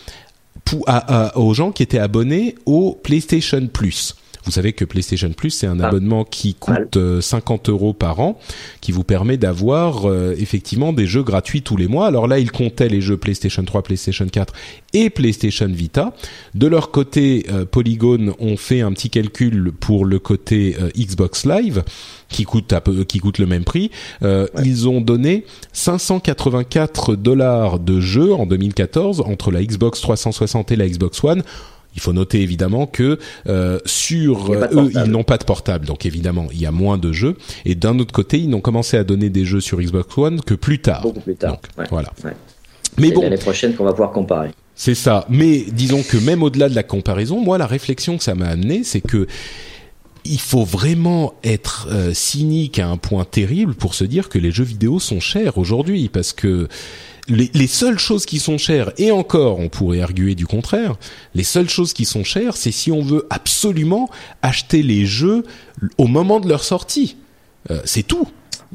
[1.35, 4.15] aux gens qui étaient abonnés au PlayStation Plus.
[4.45, 5.87] Vous savez que PlayStation Plus, c'est un ah.
[5.87, 8.39] abonnement qui coûte 50 euh, euros par an,
[8.81, 12.07] qui vous permet d'avoir euh, effectivement des jeux gratuits tous les mois.
[12.07, 14.53] Alors là, ils comptaient les jeux PlayStation 3, PlayStation 4
[14.93, 16.13] et PlayStation Vita.
[16.55, 21.83] De leur côté, euh, Polygon ont fait un petit calcul pour le côté Xbox Live
[22.29, 23.91] qui coûte un peu, qui coûte le même prix.
[24.63, 30.87] Ils ont donné 584 dollars de jeux en 2014 entre la Xbox 360 et la
[30.87, 31.43] Xbox One
[31.95, 36.47] il faut noter évidemment que euh, sur eux, ils n'ont pas de portable, donc évidemment
[36.51, 37.35] il y a moins de jeux.
[37.65, 40.53] Et d'un autre côté, ils n'ont commencé à donner des jeux sur Xbox One que
[40.53, 41.01] plus tard.
[41.01, 41.59] Beaucoup plus tard.
[41.89, 42.13] Voilà.
[42.97, 44.51] Mais bon, l'année prochaine qu'on va pouvoir comparer.
[44.75, 45.25] C'est ça.
[45.29, 48.83] Mais disons que même au-delà de la comparaison, moi la réflexion que ça m'a amené,
[48.83, 49.27] c'est que
[50.25, 54.51] il faut vraiment être euh, cynique à un point terrible pour se dire que les
[54.51, 56.67] jeux vidéo sont chers aujourd'hui parce que
[57.29, 60.95] les, seules choses qui sont chères, et encore on pourrait arguer du contraire,
[61.35, 64.09] les seules choses qui sont chères, c'est si on veut absolument
[64.41, 65.43] acheter les jeux
[65.97, 67.17] au moment de leur sortie.
[67.71, 68.27] Euh, c'est tout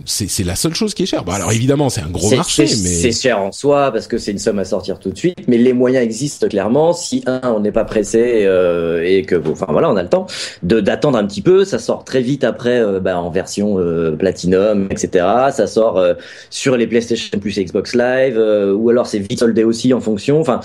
[0.04, 1.24] c'est la seule chose qui est chère.
[1.24, 4.32] Bah alors évidemment, c'est un gros marché, mais c'est cher en soi parce que c'est
[4.32, 5.38] une somme à sortir tout de suite.
[5.46, 6.92] Mais les moyens existent clairement.
[6.92, 10.26] Si un, on n'est pas pressé euh, et que, enfin voilà, on a le temps
[10.62, 11.64] de d'attendre un petit peu.
[11.64, 15.24] Ça sort très vite après euh, bah, en version euh, Platinum, etc.
[15.52, 16.04] Ça sort
[16.50, 20.40] sur les PlayStation Plus et Xbox Live, ou alors c'est vite soldé aussi en fonction.
[20.40, 20.60] Enfin,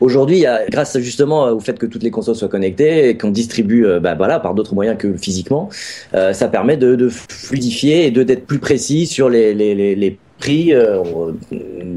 [0.00, 4.00] Aujourd'hui, grâce justement au fait que toutes les consoles soient connectées et qu'on distribue euh,
[4.00, 5.68] bah, voilà, par d'autres moyens que physiquement,
[6.14, 10.18] euh, ça permet de, de, fluidifier et d'être plus précis sur les, les, les, les
[10.38, 11.02] prix, euh,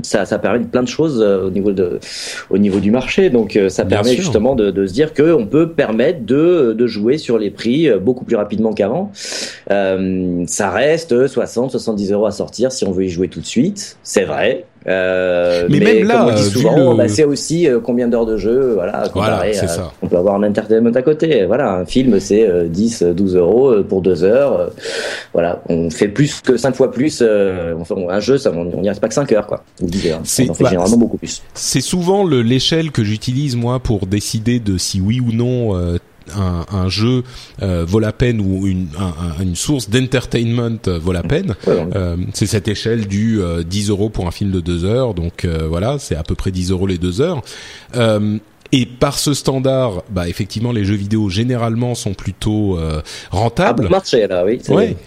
[0.01, 1.99] ça, ça permet plein de choses au niveau de,
[2.49, 3.29] au niveau du marché.
[3.29, 7.17] Donc, ça permet justement de, de, se dire que on peut permettre de, de jouer
[7.17, 9.13] sur les prix beaucoup plus rapidement qu'avant.
[9.71, 13.45] Euh, ça reste 60, 70 euros à sortir si on veut y jouer tout de
[13.45, 13.97] suite.
[14.03, 14.65] C'est vrai.
[14.87, 18.73] Euh, mais, même là, on dit souvent, bah, c'est aussi euh, combien d'heures de jeu,
[18.73, 19.91] voilà, comparé ça.
[20.01, 21.45] on peut avoir un entertainment à côté.
[21.45, 24.71] Voilà, un film c'est 10, euh, 12 euros pour deux heures.
[25.33, 27.21] voilà, on fait plus que 5 fois plus.
[27.21, 29.63] un jeu, ça, on n'y reste pas que 5 heures, quoi.
[29.81, 30.21] Ou 10 heures.
[30.23, 31.41] C'est bah, généralement beaucoup plus.
[31.53, 35.97] C'est souvent l'échelle que j'utilise moi pour décider de si oui ou non
[36.35, 37.23] un, un, jeu
[37.61, 38.87] euh, vaut la peine ou une,
[39.41, 41.55] une source d'entertainment euh, vaut la peine.
[41.67, 45.99] Euh, c'est cette échelle du 10 euros pour un film de deux heures, donc voilà,
[45.99, 47.41] c'est à peu près 10 euros les deux heures.
[48.75, 53.85] Et par ce standard, bah effectivement, les jeux vidéo généralement sont plutôt euh, rentables.
[53.85, 54.59] Ah, marché là, oui.
[54.67, 54.97] Ouais.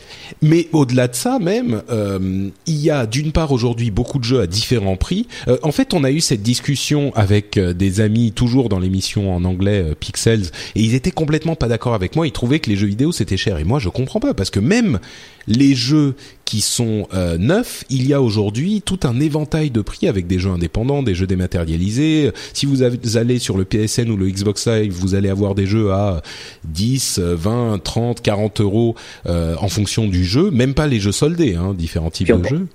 [0.41, 4.41] Mais au-delà de ça, même, euh, il y a d'une part aujourd'hui beaucoup de jeux
[4.41, 5.27] à différents prix.
[5.49, 9.35] Euh, en fait, on a eu cette discussion avec euh, des amis toujours dans l'émission
[9.35, 10.47] en anglais euh, Pixels,
[10.77, 12.27] et ils étaient complètement pas d'accord avec moi.
[12.27, 14.61] Ils trouvaient que les jeux vidéo c'était cher, et moi je comprends pas parce que
[14.61, 15.01] même
[15.49, 16.15] les jeux
[16.47, 20.39] qui sont euh, neufs, il y a aujourd'hui tout un éventail de prix avec des
[20.39, 22.31] jeux indépendants, des jeux dématérialisés.
[22.55, 25.93] Si vous allez sur le PSN ou le Xbox Live, vous allez avoir des jeux
[25.93, 26.23] à
[26.65, 28.95] 10, 20, 30, 40 euros
[29.27, 30.51] euh, en fonction du jeu.
[30.51, 32.67] Même pas les jeux soldés, hein, différents types de jeux.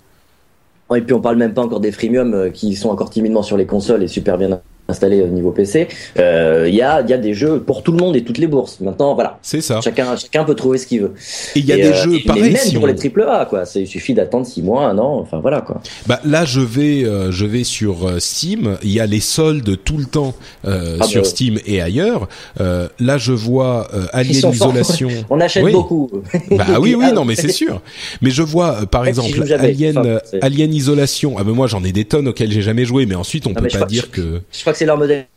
[0.96, 3.56] Et puis on parle même pas encore des freemium euh, qui sont encore timidement sur
[3.56, 4.62] les consoles et super bien
[4.92, 7.98] installé au niveau PC, il euh, y, a, y a des jeux pour tout le
[7.98, 8.80] monde et toutes les bourses.
[8.80, 9.40] Maintenant, voilà.
[9.42, 9.82] C'est ça.
[9.82, 11.14] Chacun, chacun peut trouver ce qu'il veut.
[11.56, 12.54] Et il y a des euh, jeux pareils.
[12.54, 13.64] Même pour les triple A, quoi.
[13.76, 15.82] Il suffit d'attendre six mois, un an, enfin voilà, quoi.
[16.06, 18.78] Bah, là, je vais, euh, je vais sur Steam.
[18.84, 20.36] Il y a les soldes tout le temps
[20.66, 22.28] ah, sur bah, Steam et ailleurs.
[22.60, 25.10] là, je vois Alien Isolation.
[25.30, 26.10] On achète beaucoup.
[26.52, 27.82] bah oui, oui, non, mais c'est sûr.
[28.22, 31.36] Mais je vois, par exemple, Alien, Alien Isolation.
[31.38, 33.68] Ah ben moi, j'en ai des tonnes auxquelles j'ai jamais joué, mais ensuite, on peut
[33.68, 34.42] pas dire que.
[34.52, 35.31] Je crois que leur modèle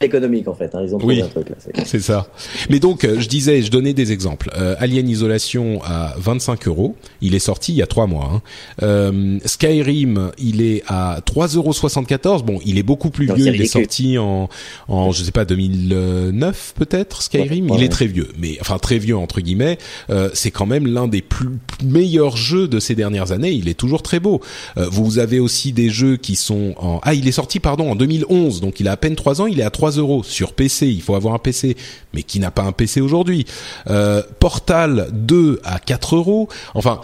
[0.00, 0.74] économique en fait.
[0.74, 0.82] Hein.
[0.84, 1.56] Ils ont trouvé un truc là.
[1.84, 2.28] C'est ça.
[2.68, 4.50] Mais donc, euh, je disais, je donnais des exemples.
[4.56, 6.96] Euh, Alien Isolation à 25 euros.
[7.22, 8.30] Il est sorti il y a trois mois.
[8.32, 8.42] Hein.
[8.82, 12.42] Euh, Skyrim, il est à 3,74 euros.
[12.42, 13.54] Bon, il est beaucoup plus vieux.
[13.54, 14.48] il est sorti en,
[14.88, 17.22] en, je sais pas, 2009 peut-être.
[17.22, 19.78] Skyrim, il est très vieux, mais enfin très vieux entre guillemets.
[20.10, 21.48] Euh, c'est quand même l'un des plus
[21.82, 23.52] meilleurs jeux de ces dernières années.
[23.52, 24.40] Il est toujours très beau.
[24.76, 27.94] Euh, vous avez aussi des jeux qui sont en, ah, il est sorti pardon en
[27.96, 29.46] 2011, donc il a à peine trois ans.
[29.46, 30.88] Il est à 3 euros sur PC.
[30.88, 31.76] Il faut avoir un PC,
[32.14, 33.46] mais qui n'a pas un PC aujourd'hui?
[33.88, 36.48] Euh, Portal 2 à 4 euros.
[36.74, 37.00] Enfin,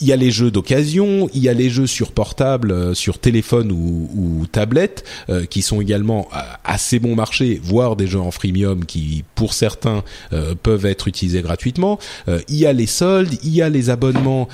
[0.00, 3.18] il y a les jeux d'occasion, il y a les jeux sur portable, euh, sur
[3.18, 6.28] téléphone ou, ou tablette, euh, qui sont également
[6.64, 11.42] assez bon marché, voire des jeux en freemium qui, pour certains, euh, peuvent être utilisés
[11.42, 11.98] gratuitement.
[12.48, 14.48] il y a les soldes, il y a les abonnements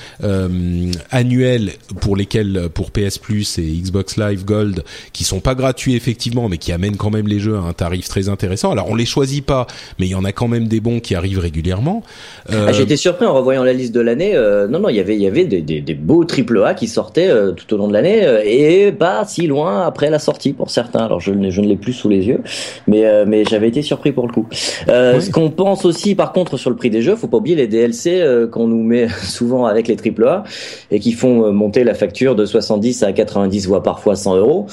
[1.10, 6.48] annuels pour lesquels, pour PS Plus et Xbox Live Gold, qui sont pas gratuits effectivement,
[6.48, 8.70] mais qui amènent quand même les jeux à un tarif très intéressant.
[8.70, 9.66] Alors on les choisit pas,
[9.98, 12.02] mais il y en a quand même des bons qui arrivent régulièrement.
[12.50, 14.34] Ah, été surpris en revoyant la liste de l'année.
[14.70, 16.74] non, non, il y avait, il y avait avait des, des, des beaux triple A
[16.74, 20.18] qui sortaient euh, tout au long de l'année euh, et pas si loin après la
[20.18, 21.00] sortie pour certains.
[21.00, 22.40] Alors je, je ne l'ai plus sous les yeux,
[22.86, 24.46] mais euh, mais j'avais été surpris pour le coup.
[24.52, 27.66] Ce qu'on pense aussi par contre sur le prix des jeux, faut pas oublier les
[27.66, 28.22] DLC
[28.52, 30.44] qu'on nous met souvent avec les triple A
[30.90, 34.66] et qui font monter la facture de 70 à 90 voire parfois 100 euros.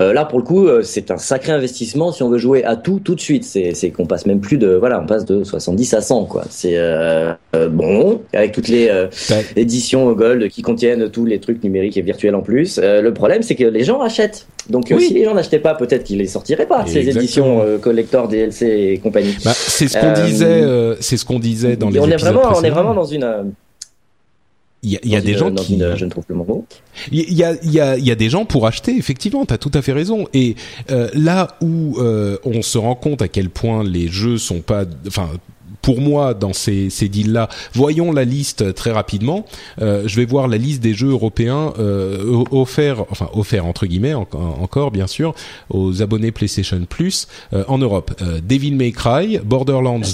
[0.00, 3.14] Là pour le coup c'est un sacré investissement si on veut jouer à tout tout
[3.14, 3.44] de suite.
[3.44, 6.44] C'est qu'on passe même plus de voilà on passe de 70 à 100 quoi.
[6.50, 6.78] C'est
[7.70, 8.90] bon avec toutes les
[9.56, 12.78] éditions Gold qui contiennent tous les trucs numériques et virtuels en plus.
[12.82, 14.46] Euh, le problème, c'est que les gens achètent.
[14.70, 17.78] Donc euh, si les gens n'achetaient pas, peut-être qu'ils les sortiraient pas ces éditions euh,
[17.78, 19.36] collector DLC et compagnie.
[19.44, 20.96] Bah, c'est ce qu'on disait.
[21.00, 23.52] c'est ce qu'on disait dans les on est vraiment, On est vraiment dans une
[24.84, 26.66] il y a, des gens qui je ne trouve plus mon mot.
[27.10, 29.54] Il y a il y a il y a des gens pour acheter effectivement, tu
[29.54, 30.56] as tout à fait raison et
[31.14, 31.98] là où
[32.44, 35.30] on se rend compte à quel point les jeux sont pas enfin
[35.84, 37.48] pour moi dans ces, ces deals-là.
[37.74, 39.44] Voyons la liste très rapidement.
[39.82, 44.14] Euh, je vais voir la liste des jeux européens euh, offerts, enfin offerts entre guillemets
[44.14, 45.34] encore bien sûr
[45.68, 48.14] aux abonnés PlayStation Plus euh, en Europe.
[48.22, 50.06] Euh, Devil May Cry, Borderlands 2,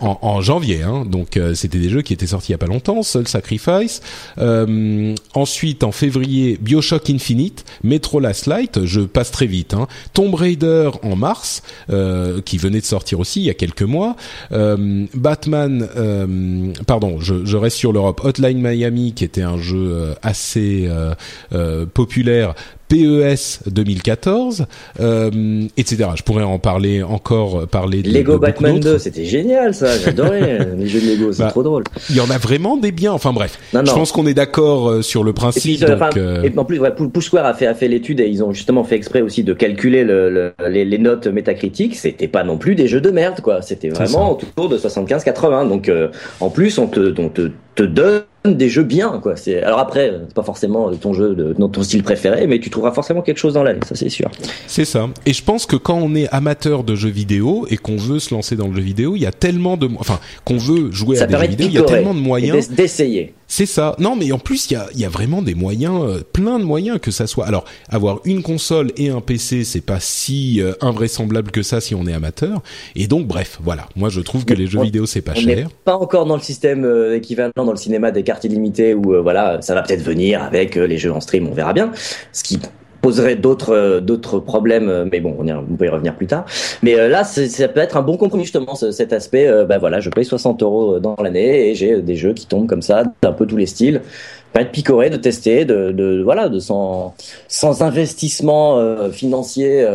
[0.00, 2.66] en, janvier, hein, donc euh, c'était des jeux qui étaient sortis il y a pas
[2.66, 3.02] longtemps.
[3.02, 4.02] Soul Sacrifice.
[4.38, 8.84] Euh, ensuite, en février, Bioshock Infinite, Metro Last Light.
[8.84, 9.74] Je passe très vite.
[9.74, 13.82] Hein, Tomb Raider en mars, euh, qui venait de sortir aussi il y a quelques
[13.82, 14.16] mois.
[14.50, 15.88] Batman,
[16.86, 18.20] pardon, je, reste sur l'Europe.
[18.24, 20.88] Hotline Miami, qui était un jeu assez
[21.94, 22.54] populaire,
[22.88, 24.66] PES 2014,
[25.00, 26.10] euh, etc.
[26.16, 30.66] Je pourrais en parler encore, euh, parler de Lego Batman 2, c'était génial ça, j'adorais
[30.76, 31.84] les jeux de Lego, c'est bah, trop drôle.
[32.10, 33.58] Il y en a vraiment des biens, enfin bref.
[33.72, 35.82] Je pense qu'on est d'accord euh, sur le principe.
[35.82, 38.42] Et, donc, et en plus, ouais, Push Square a fait, a fait l'étude et ils
[38.44, 41.96] ont justement fait exprès aussi de calculer le, les, les, notes métacritiques.
[41.96, 43.62] C'était pas non plus des jeux de merde, quoi.
[43.62, 45.68] C'était vraiment autour de 75-80.
[45.68, 45.90] Donc
[46.40, 50.12] en plus, on te, on te, te donne des jeux bien quoi c'est alors après
[50.26, 53.54] c'est pas forcément ton jeu de ton style préféré mais tu trouveras forcément quelque chose
[53.54, 54.30] dans l'année ça c'est sûr
[54.66, 57.96] c'est ça et je pense que quand on est amateur de jeux vidéo et qu'on
[57.96, 60.90] veut se lancer dans le jeu vidéo il y a tellement de enfin qu'on veut
[60.92, 63.94] jouer à des jeux vidéo il y a tellement de moyens d'essayer c'est ça.
[63.98, 66.64] Non, mais en plus, il y a, y a vraiment des moyens, euh, plein de
[66.64, 67.46] moyens que ça soit.
[67.46, 71.94] Alors, avoir une console et un PC, c'est pas si euh, invraisemblable que ça si
[71.94, 72.62] on est amateur.
[72.96, 73.88] Et donc, bref, voilà.
[73.94, 75.68] Moi, je trouve que les jeux vidéo, c'est pas on cher.
[75.84, 79.58] Pas encore dans le système euh, équivalent dans le cinéma des cartes illimitées où voilà,
[79.60, 81.90] ça va peut-être venir avec les jeux en stream, on verra bien.
[82.32, 82.58] Ce qui
[83.06, 86.44] poserait d'autres euh, d'autres problèmes, euh, mais bon, on, y, peut y revenir plus tard.
[86.82, 89.48] Mais euh, là, ça peut être un bon compromis justement, cet aspect.
[89.68, 92.82] ben voilà, je paye 60 euros dans l'année et j'ai des jeux qui tombent comme
[92.82, 94.02] ça, d'un peu tous les styles.
[94.52, 97.14] Pas de picorer, de tester, de voilà, de sans
[97.46, 99.86] sans investissement financier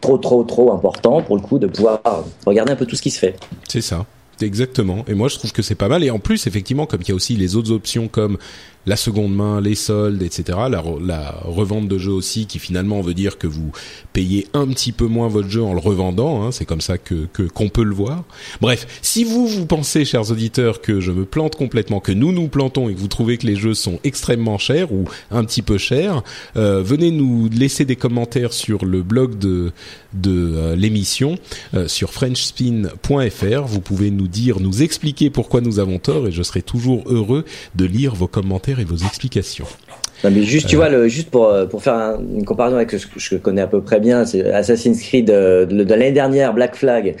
[0.00, 2.00] trop trop trop important pour le coup de pouvoir
[2.46, 3.34] regarder un peu tout ce qui se fait.
[3.68, 4.06] C'est ça.
[4.42, 5.04] Exactement.
[5.08, 6.04] Et moi, je trouve que c'est pas mal.
[6.04, 8.38] Et en plus, effectivement, comme il y a aussi les autres options comme
[8.86, 10.58] la seconde main, les soldes, etc.
[10.70, 10.80] La,
[11.44, 13.72] revente de jeux aussi, qui finalement veut dire que vous
[14.12, 16.42] payez un petit peu moins votre jeu en le revendant.
[16.42, 18.24] Hein, c'est comme ça que qu'on peut le voir.
[18.60, 22.48] Bref, si vous vous pensez, chers auditeurs, que je me plante complètement, que nous nous
[22.48, 25.78] plantons et que vous trouvez que les jeux sont extrêmement chers ou un petit peu
[25.78, 26.22] chers,
[26.56, 29.72] euh, venez nous laisser des commentaires sur le blog de
[30.12, 31.36] de euh, l'émission
[31.74, 33.66] euh, sur frenchspin.fr.
[33.66, 37.44] Vous pouvez nous dire, nous expliquer pourquoi nous avons tort et je serai toujours heureux
[37.74, 39.66] de lire vos commentaires et vos explications.
[40.22, 43.06] Non, mais juste, tu vois, le, juste pour, euh, pour faire une comparaison avec ce
[43.06, 46.76] que je connais à peu près bien, c'est Assassin's Creed euh, de, l'année dernière, Black
[46.76, 47.16] Flag,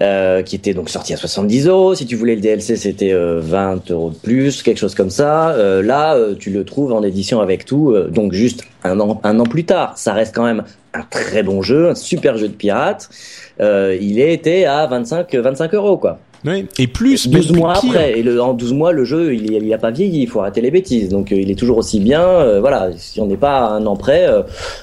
[0.00, 1.94] euh, qui était donc sorti à 70 euros.
[1.94, 5.54] Si tu voulais le DLC, c'était 20 euros de plus, quelque chose comme ça.
[5.82, 9.64] là, tu le trouves en édition avec tout, donc juste un an, un an plus
[9.64, 9.96] tard.
[9.96, 13.08] Ça reste quand même un très bon jeu, un super jeu de pirate.
[13.60, 16.18] il était à 25, 25 euros, quoi.
[16.44, 16.66] Oui.
[16.78, 18.18] Et plus, 12 mois après.
[18.18, 20.22] Et le, en 12 mois, le jeu, il, il a pas vieilli.
[20.22, 21.08] Il faut arrêter les bêtises.
[21.08, 22.22] Donc, euh, il est toujours aussi bien.
[22.22, 22.90] Euh, voilà.
[22.96, 24.28] Si on n'est pas à un an près,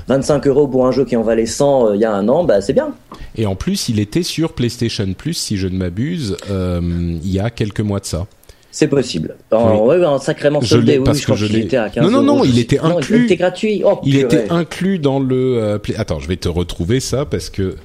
[0.08, 2.44] 25 euh, euros pour un jeu qui en valait 100 il y a un an,
[2.44, 2.94] bah, c'est bien.
[3.36, 7.50] Et en plus, il était sur PlayStation Plus, si je ne m'abuse, il y a
[7.50, 8.26] quelques mois de ça.
[8.74, 9.36] C'est possible.
[9.52, 9.98] En, oui.
[9.98, 12.80] ouais, sacrément soldé, oui, je crois qu'il était à 15 Non, non, non, il était
[12.80, 13.18] inclus.
[13.18, 13.82] il était gratuit.
[13.86, 15.80] Oh, il était inclus dans le.
[15.98, 17.76] Attends, je vais te retrouver ça parce que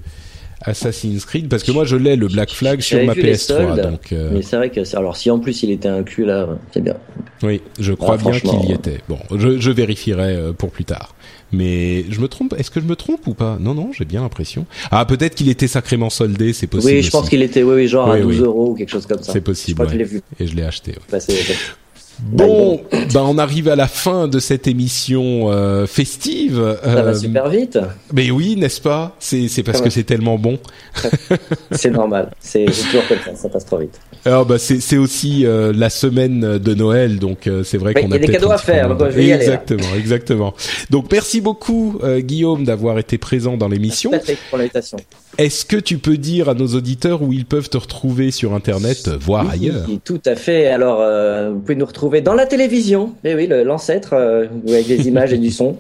[0.67, 4.31] Assassin's Creed parce que moi je l'ai le Black Flag sur ma PS3 donc euh,
[4.33, 6.97] mais c'est vrai que alors si en plus il était inclus là c'est bien.
[7.43, 9.01] Oui je crois ah, bien qu'il y était.
[9.09, 11.15] Bon je, je vérifierai euh, pour plus tard.
[11.53, 13.59] Mais je me trompe est-ce que je me trompe ou pas?
[13.61, 14.67] Non non j'ai bien l'impression.
[14.91, 17.89] Ah peut-être qu'il était sacrément soldé c'est possible oui je pense qu'il était oui, oui
[17.89, 19.33] genre à 12 euros ou quelque chose comme ça.
[19.33, 20.23] C'est possible je crois vu.
[20.41, 20.95] et je l'ai acheté
[22.21, 22.81] Bon,
[23.13, 26.79] ben on arrive à la fin de cette émission euh, festive.
[26.83, 27.79] Ça va euh, super vite.
[28.13, 29.15] Mais oui, n'est-ce pas?
[29.19, 30.59] C'est parce que c'est tellement bon.
[31.73, 32.31] c'est normal.
[32.41, 33.35] C'est toujours comme ça.
[33.35, 34.01] Ça passe trop vite.
[34.25, 38.19] Alors bah c'est aussi euh, la semaine de Noël, donc c'est vrai qu'on a, a
[38.19, 38.97] des cadeaux à faire.
[38.97, 40.55] Donc je vais exactement, aller, exactement.
[40.91, 44.11] Donc merci beaucoup Guillaume d'avoir été présent dans l'émission.
[44.11, 44.97] Merci pour l'invitation.
[45.39, 49.11] Est-ce que tu peux dire à nos auditeurs où ils peuvent te retrouver sur Internet,
[49.21, 49.87] voire ailleurs?
[50.03, 50.69] Tout à fait.
[50.69, 51.03] Alors,
[51.53, 55.39] vous pouvez nous retrouver dans la télévision, eh oui, l'ancêtre, euh, avec des images et
[55.39, 55.77] du son,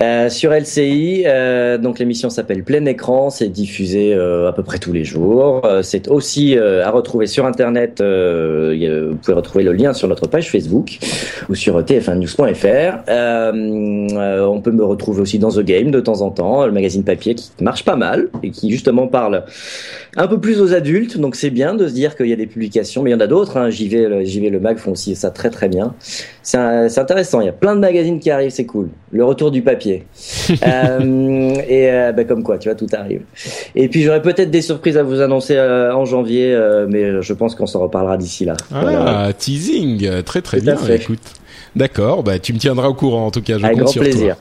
[0.00, 1.24] euh, sur LCI.
[1.26, 5.66] Euh, donc, l'émission s'appelle Plein Écran, c'est diffusé à peu près tous les jours.
[5.82, 8.02] c'est aussi à retrouver sur Internet.
[8.02, 10.98] vous pouvez retrouver le lien sur notre page Facebook
[11.48, 13.10] ou sur tf1news.fr.
[13.10, 17.34] on peut me retrouver aussi dans The Game de temps en temps, le magazine papier
[17.34, 19.44] qui marche pas mal et qui justement parle
[20.16, 22.46] un peu plus aux adultes, donc c'est bien de se dire qu'il y a des
[22.46, 23.56] publications, mais il y en a d'autres.
[23.56, 23.68] Hein.
[23.70, 25.94] Vais, le mag font aussi ça très très bien.
[26.42, 26.58] C'est
[26.98, 27.40] intéressant.
[27.40, 28.88] Il y a plein de magazines qui arrivent, c'est cool.
[29.12, 30.06] Le retour du papier.
[30.50, 33.22] euh, et euh, bah, comme quoi, tu vois, tout arrive.
[33.74, 37.32] Et puis j'aurai peut-être des surprises à vous annoncer euh, en janvier, euh, mais je
[37.32, 38.56] pense qu'on s'en reparlera d'ici là.
[38.72, 40.76] Ah, teasing, très très bien.
[40.88, 41.20] Écoute,
[41.76, 42.22] d'accord.
[42.22, 43.58] Bah tu me tiendras au courant en tout cas.
[43.58, 44.36] Je Avec compte grand plaisir.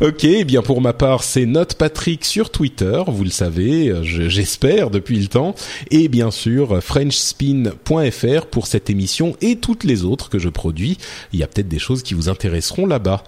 [0.00, 4.90] Ok, eh bien pour ma part, c'est Note Patrick sur Twitter, vous le savez, j'espère
[4.90, 5.54] depuis le temps,
[5.90, 10.98] et bien sûr FrenchSpin.fr pour cette émission et toutes les autres que je produis.
[11.32, 13.24] Il y a peut-être des choses qui vous intéresseront là-bas.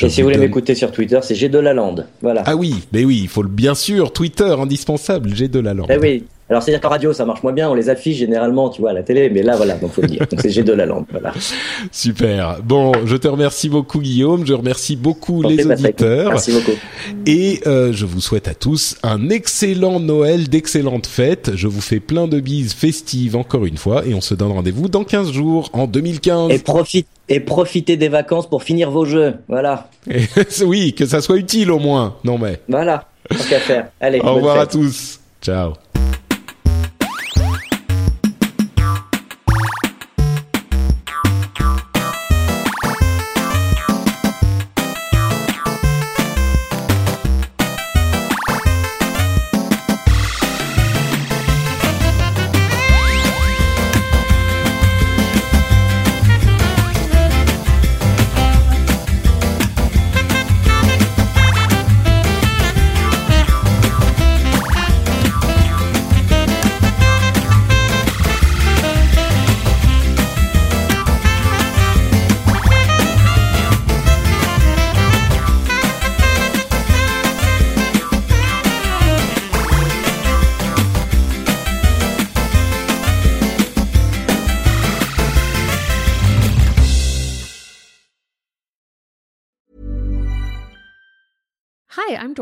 [0.00, 2.06] et si vous voulez m'écouter sur Twitter, c'est G de la Lande.
[2.22, 2.42] Voilà.
[2.46, 5.90] Ah oui, mais oui, il faut le bien sûr Twitter indispensable, G de la Lande.
[5.90, 8.80] Eh oui, alors, c'est-à-dire qu'en radio, ça marche moins bien, on les affiche généralement, tu
[8.80, 10.26] vois, à la télé, mais là, voilà, donc faut le dire.
[10.30, 11.34] Donc, c'est G de la lampe, voilà.
[11.92, 12.58] Super.
[12.62, 14.46] Bon, je te remercie beaucoup, Guillaume.
[14.46, 16.30] Je remercie beaucoup les auditeurs.
[16.30, 16.78] Merci beaucoup.
[17.26, 21.52] Et euh, je vous souhaite à tous un excellent Noël, d'excellentes fêtes.
[21.54, 24.88] Je vous fais plein de bises festives encore une fois, et on se donne rendez-vous
[24.88, 26.50] dans 15 jours, en 2015.
[26.50, 29.34] Et profite et profitez des vacances pour finir vos jeux.
[29.48, 29.90] Voilà.
[30.64, 32.16] oui, que ça soit utile au moins.
[32.24, 32.60] Non mais.
[32.68, 33.04] Voilà.
[33.28, 33.88] Tant qu'à faire.
[34.00, 34.20] Allez.
[34.20, 35.20] Au revoir à tous.
[35.42, 35.74] Ciao.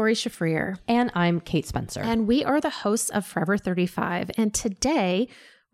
[0.06, 0.78] Dori Shafrir.
[0.86, 2.00] And I'm Kate Spencer.
[2.00, 4.30] And we are the hosts of Forever 35.
[4.38, 5.26] And today